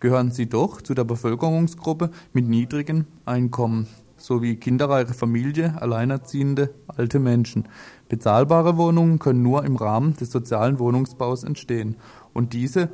[0.00, 3.86] Gehören sie doch zu der Bevölkerungsgruppe mit niedrigem Einkommen
[4.16, 7.68] sowie kinderreiche Familie, alleinerziehende, alte Menschen.
[8.08, 11.96] Bezahlbare Wohnungen können nur im Rahmen des sozialen Wohnungsbaus entstehen
[12.32, 12.88] und diese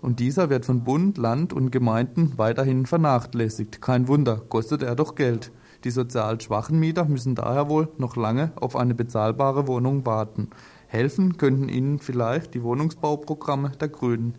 [0.00, 3.82] und dieser wird von Bund, Land und Gemeinden weiterhin vernachlässigt.
[3.82, 5.50] Kein Wunder, kostet er doch Geld.
[5.84, 10.50] Die sozial schwachen Mieter müssen daher wohl noch lange auf eine bezahlbare Wohnung warten.
[10.88, 14.36] Helfen könnten ihnen vielleicht die Wohnungsbauprogramme der Grünen.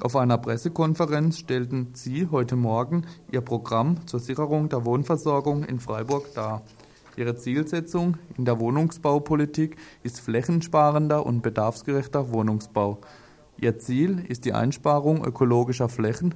[0.00, 6.32] Auf einer Pressekonferenz stellten sie heute Morgen ihr Programm zur Sicherung der Wohnversorgung in Freiburg
[6.34, 6.62] dar.
[7.16, 13.00] Ihre Zielsetzung in der Wohnungsbaupolitik ist flächensparender und bedarfsgerechter Wohnungsbau.
[13.58, 16.34] Ihr Ziel ist die Einsparung ökologischer Flächen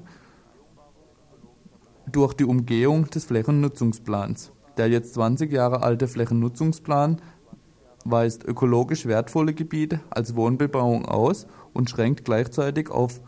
[2.10, 4.52] durch die Umgehung des Flächennutzungsplans.
[4.76, 7.20] Der jetzt 20 Jahre alte Flächennutzungsplan
[8.04, 13.20] weist ökologisch wertvolle Gebiete als Wohnbebauung aus und schränkt gleichzeitig auf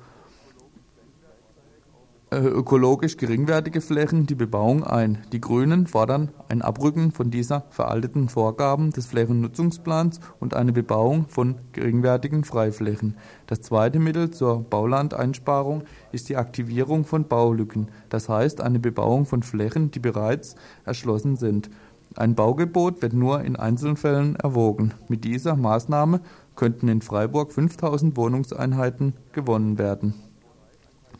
[2.32, 5.18] ökologisch geringwertige Flächen die Bebauung ein.
[5.32, 11.54] Die Grünen fordern ein Abrücken von dieser veralteten Vorgaben des Flächennutzungsplans und eine Bebauung von
[11.72, 13.16] geringwertigen Freiflächen.
[13.46, 19.44] Das zweite Mittel zur Baulandeinsparung ist die Aktivierung von Baulücken, das heißt eine Bebauung von
[19.44, 21.70] Flächen, die bereits erschlossen sind.
[22.16, 24.94] Ein Baugebot wird nur in Einzelfällen erwogen.
[25.06, 26.20] Mit dieser Maßnahme
[26.56, 30.25] könnten in Freiburg 5000 Wohnungseinheiten gewonnen werden.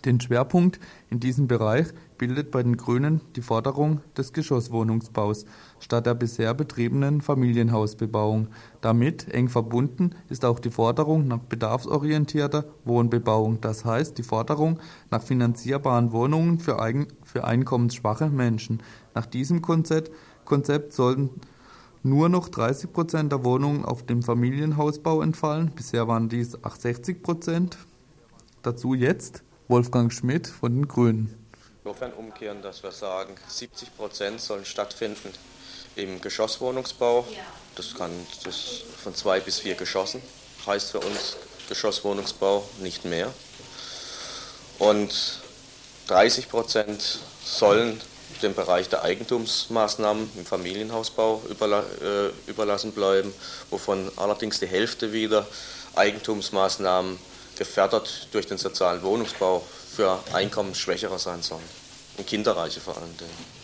[0.07, 0.79] Den Schwerpunkt
[1.11, 5.47] in diesem Bereich bildet bei den Grünen die Forderung des Geschosswohnungsbaus
[5.81, 8.47] statt der bisher betriebenen Familienhausbebauung.
[8.81, 14.79] Damit eng verbunden ist auch die Forderung nach bedarfsorientierter Wohnbebauung, das heißt die Forderung
[15.11, 18.85] nach finanzierbaren Wohnungen für, eigen, für einkommensschwache Menschen.
[19.13, 20.13] Nach diesem Konzept,
[20.45, 21.31] Konzept sollten
[22.05, 25.73] nur noch 30 Prozent der Wohnungen auf dem Familienhausbau entfallen.
[25.75, 27.77] Bisher waren dies 68 Prozent.
[28.63, 31.47] Dazu jetzt Wolfgang Schmidt von den Grünen.
[31.85, 35.33] Insofern umkehren, dass wir sagen, 70 Prozent sollen stattfinden
[35.97, 37.27] im Geschosswohnungsbau.
[37.75, 38.11] Das kann
[38.45, 40.23] das von zwei bis vier Geschossen.
[40.67, 41.37] Heißt für uns
[41.69, 43.33] Geschosswohnungsbau nicht mehr.
[44.79, 45.41] Und
[46.09, 48.01] 30 Prozent sollen
[48.43, 53.33] dem Bereich der Eigentumsmaßnahmen im Familienhausbau überla äh, überlassen bleiben,
[53.71, 55.47] wovon allerdings die Hälfte wieder
[55.95, 57.19] Eigentumsmaßnahmen
[57.57, 59.63] gefördert durch den sozialen Wohnungsbau
[59.95, 61.63] für Einkommensschwächere sein sollen.
[62.19, 63.57] Und Kinderreiche vor allen Dingen.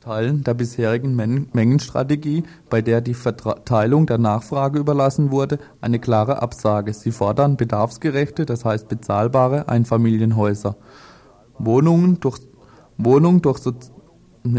[0.00, 6.92] Teilen der bisherigen Mengenstrategie, bei der die Verteilung der Nachfrage überlassen wurde, eine klare Absage.
[6.92, 10.74] Sie fordern bedarfsgerechte, das heißt bezahlbare Einfamilienhäuser.
[11.58, 12.40] Wohnungen durch,
[12.96, 13.74] Wohnung durch so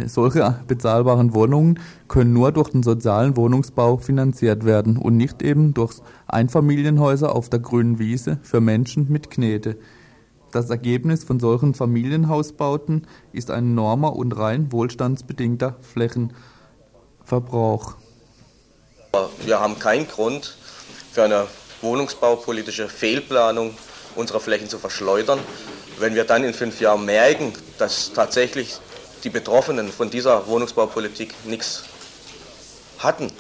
[0.08, 5.96] solche bezahlbaren Wohnungen können nur durch den sozialen Wohnungsbau finanziert werden und nicht eben durch
[6.28, 9.78] Einfamilienhäuser auf der grünen Wiese für Menschen mit Knete.
[10.52, 17.96] Das Ergebnis von solchen Familienhausbauten ist ein enormer und rein wohlstandsbedingter Flächenverbrauch.
[19.46, 20.56] Wir haben keinen Grund
[21.12, 21.48] für eine
[21.82, 23.72] wohnungsbaupolitische Fehlplanung
[24.16, 25.40] unserer Flächen zu verschleudern.
[26.00, 28.80] Wenn wir dann in fünf Jahren merken, dass tatsächlich
[29.24, 31.84] die Betroffenen von dieser Wohnungsbaupolitik nichts
[33.00, 33.32] hatten.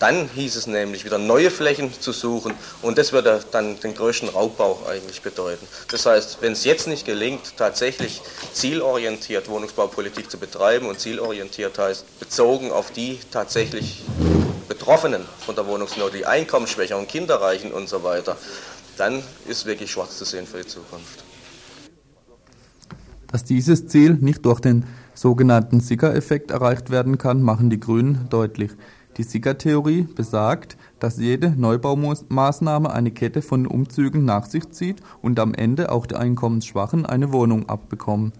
[0.00, 2.52] Dann hieß es nämlich, wieder neue Flächen zu suchen
[2.82, 5.66] und das würde dann den größten Raubbau eigentlich bedeuten.
[5.90, 8.20] Das heißt, wenn es jetzt nicht gelingt, tatsächlich
[8.52, 14.02] zielorientiert Wohnungsbaupolitik zu betreiben und zielorientiert heißt, bezogen auf die tatsächlich
[14.68, 18.36] Betroffenen von der Wohnungsnot, die Einkommensschwächeren, Kinderreichen und so weiter,
[18.96, 21.24] dann ist wirklich schwarz zu sehen für die Zukunft.
[23.28, 28.72] Dass dieses Ziel nicht durch den sogenannten Sicker-Effekt erreicht werden kann, machen die Grünen deutlich.
[29.16, 35.54] Die Sicker-Theorie besagt, dass jede Neubaumaßnahme eine Kette von Umzügen nach sich zieht und am
[35.54, 38.32] Ende auch die Einkommensschwachen eine Wohnung abbekommen.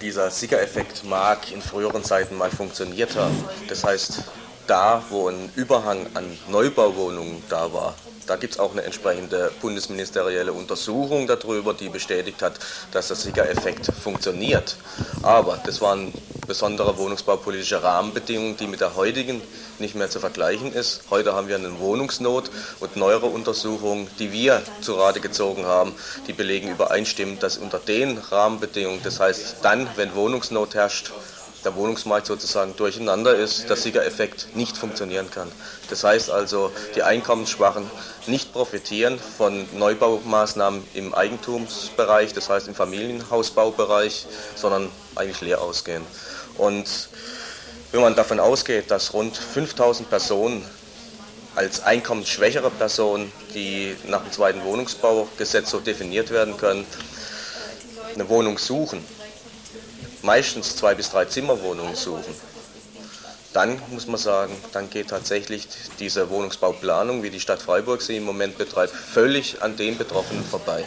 [0.00, 3.34] Dieser Sicker-Effekt mag in früheren Zeiten mal funktioniert haben.
[3.68, 4.22] Das heißt,
[4.66, 7.94] da, wo ein Überhang an Neubauwohnungen da war,
[8.26, 12.58] da gibt es auch eine entsprechende bundesministerielle Untersuchung darüber, die bestätigt hat,
[12.92, 14.76] dass der Siegereffekt funktioniert.
[15.22, 16.12] Aber das waren
[16.46, 19.42] besondere wohnungsbaupolitische Rahmenbedingungen, die mit der heutigen
[19.78, 21.02] nicht mehr zu vergleichen ist.
[21.10, 22.50] Heute haben wir eine Wohnungsnot
[22.80, 25.94] und neuere Untersuchungen, die wir zu Rate gezogen haben,
[26.26, 31.12] die belegen übereinstimmend, dass unter den Rahmenbedingungen, das heißt dann, wenn Wohnungsnot herrscht,
[31.64, 35.50] der Wohnungsmarkt sozusagen durcheinander ist, der Siegereffekt nicht funktionieren kann.
[35.90, 37.90] Das heißt also, die Einkommensschwachen
[38.28, 46.02] nicht profitieren von Neubaumaßnahmen im Eigentumsbereich, das heißt im Familienhausbaubereich, sondern eigentlich leer ausgehen.
[46.58, 46.86] Und
[47.92, 50.64] wenn man davon ausgeht, dass rund 5000 Personen
[51.54, 56.86] als einkommensschwächere Personen, die nach dem zweiten Wohnungsbaugesetz so definiert werden können,
[58.14, 59.02] eine Wohnung suchen,
[60.22, 62.34] meistens zwei bis drei Zimmerwohnungen suchen,
[63.56, 65.66] dann muss man sagen, dann geht tatsächlich
[65.98, 70.84] diese Wohnungsbauplanung, wie die Stadt Freiburg sie im Moment betreibt, völlig an den Betroffenen vorbei.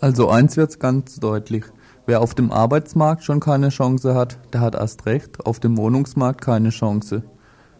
[0.00, 1.64] Also eins wird ganz deutlich.
[2.06, 6.40] Wer auf dem Arbeitsmarkt schon keine Chance hat, der hat erst recht auf dem Wohnungsmarkt
[6.40, 7.22] keine Chance.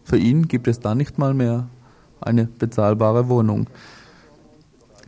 [0.05, 1.69] Für ihn gibt es dann nicht mal mehr
[2.21, 3.67] eine bezahlbare Wohnung.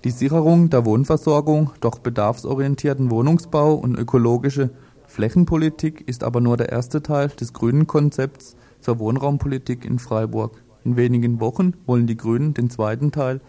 [0.03, 4.71] Die Sicherung der Wohnversorgung durch bedarfsorientierten Wohnungsbau und ökologische
[5.15, 10.65] Flächenpolitik ist aber nur der erste Teil des Grünen Konzepts zur Wohnraumpolitik in Freiburg.
[10.85, 13.41] In wenigen Wochen wollen die Grünen den zweiten Teil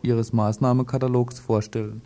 [0.00, 2.00] ihres Maßnahmekatalogs vorstellen.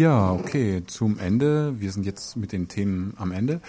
[0.00, 1.78] Ja, okay, zum Ende.
[1.78, 3.60] Wir sind jetzt mit den Themen am Ende.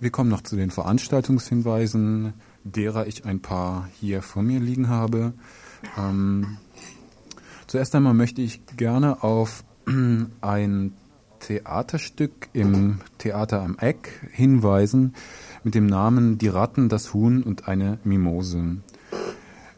[0.00, 2.32] Wir kommen noch zu den Veranstaltungshinweisen,
[2.64, 5.34] derer ich ein paar hier vor mir liegen habe.
[5.96, 6.58] Ähm,
[7.68, 9.62] zuerst einmal möchte ich gerne auf
[10.40, 10.94] ein
[11.38, 15.14] Theaterstück im Theater am Eck hinweisen
[15.62, 18.78] mit dem Namen Die Ratten, das Huhn und eine Mimose.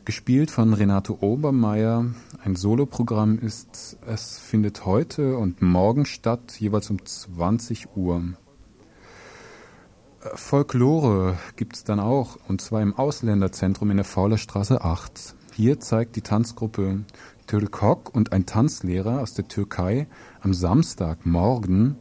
[0.06, 2.06] Gespielt von Renato Obermeier,
[2.42, 8.22] ein Soloprogramm ist, es findet heute und morgen statt, jeweils um 20 Uhr.
[10.22, 15.34] Äh, Folklore gibt es dann auch, und zwar im Ausländerzentrum in der Faulerstraße 8.
[15.52, 17.04] Hier zeigt die Tanzgruppe
[17.46, 20.06] Türkok und ein Tanzlehrer aus der Türkei
[20.40, 21.96] am Samstagmorgen,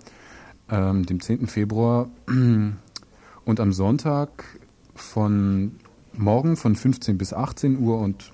[0.70, 1.48] ähm, dem 10.
[1.48, 2.10] Februar,
[3.46, 4.60] und am Sonntag
[4.96, 5.76] von
[6.14, 8.32] morgen von 15 bis 18 Uhr und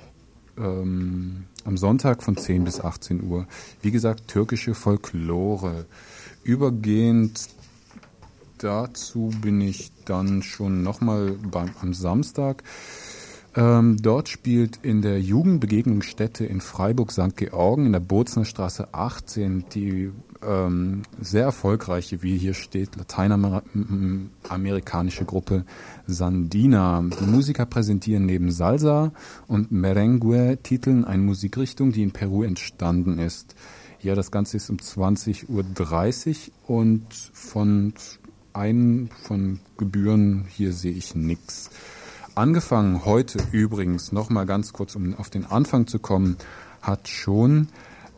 [0.57, 3.47] ähm, am Sonntag von 10 bis 18 Uhr.
[3.81, 5.85] Wie gesagt, türkische Folklore.
[6.43, 7.49] Übergehend
[8.59, 11.35] dazu bin ich dann schon nochmal
[11.81, 12.63] am Samstag.
[13.57, 17.37] Ähm, dort spielt in der Jugendbegegnungsstätte in Freiburg St.
[17.37, 20.11] Georgen in der Bozner Straße 18 die
[20.45, 25.63] ähm, sehr erfolgreiche, wie hier steht, lateinamerikanische Gruppe
[26.05, 27.01] Sandina.
[27.21, 29.13] Die Musiker präsentieren neben Salsa
[29.47, 33.55] und Merengue Titeln eine Musikrichtung, die in Peru entstanden ist.
[34.01, 35.63] Ja, das Ganze ist um 20.30 Uhr
[36.67, 37.93] und von
[38.51, 41.69] ein von Gebühren hier sehe ich nichts.
[42.35, 46.35] Angefangen heute übrigens, nochmal ganz kurz, um auf den Anfang zu kommen,
[46.81, 47.69] hat schon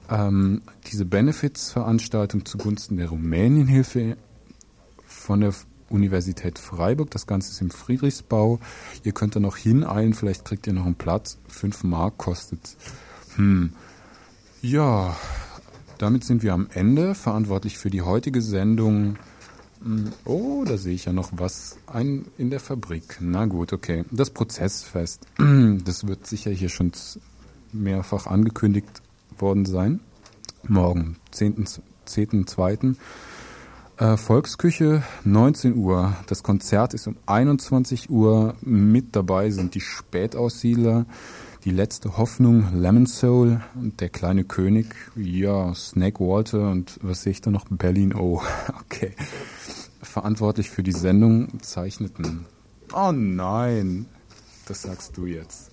[0.09, 4.17] ähm, diese Benefits-Veranstaltung zugunsten der Rumänienhilfe
[5.05, 5.53] von der
[5.89, 7.11] Universität Freiburg.
[7.11, 8.59] Das Ganze ist im Friedrichsbau.
[9.03, 11.37] Ihr könnt da noch hineilen, vielleicht kriegt ihr noch einen Platz.
[11.47, 12.75] Fünf Mark kostet.
[13.35, 13.73] Hm.
[14.63, 15.15] Ja,
[15.99, 17.13] damit sind wir am Ende.
[17.13, 19.17] Verantwortlich für die heutige Sendung
[20.25, 21.77] Oh, da sehe ich ja noch was.
[21.87, 23.17] Ein in der Fabrik.
[23.19, 24.05] Na gut, okay.
[24.11, 25.27] Das Prozessfest.
[25.85, 26.91] Das wird sicher hier schon
[27.71, 29.01] mehrfach angekündigt
[29.37, 29.99] worden sein.
[30.67, 31.81] Morgen, 10.2.
[32.05, 32.97] 10.
[33.97, 36.15] Äh, Volksküche, 19 Uhr.
[36.27, 38.55] Das Konzert ist um 21 Uhr.
[38.61, 41.05] Mit dabei sind die Spätaussiedler,
[41.63, 44.95] die letzte Hoffnung, Lemon Soul und der kleine König.
[45.15, 47.65] Ja, Snake Walter und was sehe ich da noch?
[47.69, 48.41] Berlin O.
[48.81, 49.13] Okay
[50.17, 52.45] verantwortlich für die Sendung zeichneten.
[52.93, 54.07] Oh nein,
[54.65, 55.71] das sagst du jetzt.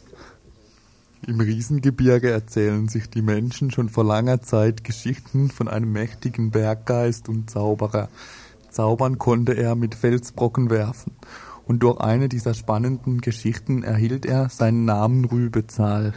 [1.26, 7.30] Im Riesengebirge erzählen sich die Menschen schon vor langer Zeit Geschichten von einem mächtigen Berggeist
[7.30, 8.10] und Zauberer.
[8.68, 11.12] Zaubern konnte er mit Felsbrocken werfen,
[11.66, 16.14] und durch eine dieser spannenden Geschichten erhielt er seinen Namen Rübezahl.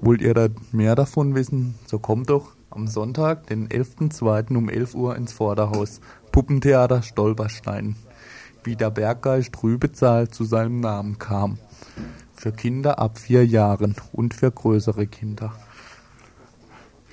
[0.00, 1.74] Wollt ihr da mehr davon wissen?
[1.86, 4.56] So kommt doch am Sonntag, den 11.02.
[4.56, 6.00] um 11 Uhr ins Vorderhaus.
[6.32, 7.96] Puppentheater Stolperstein.
[8.64, 11.58] wie der Berggeist Rübezahl zu seinem Namen kam.
[12.34, 15.52] Für Kinder ab vier Jahren und für größere Kinder.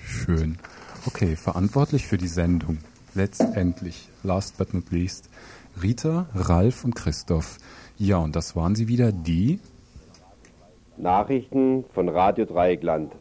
[0.03, 0.57] Schön.
[1.05, 2.78] Okay, verantwortlich für die Sendung.
[3.16, 5.30] Letztendlich, last but not least,
[5.82, 7.57] Rita, Ralf und Christoph.
[7.97, 9.59] Ja, und das waren sie wieder, die
[10.97, 13.13] Nachrichten von Radio Dreieckland.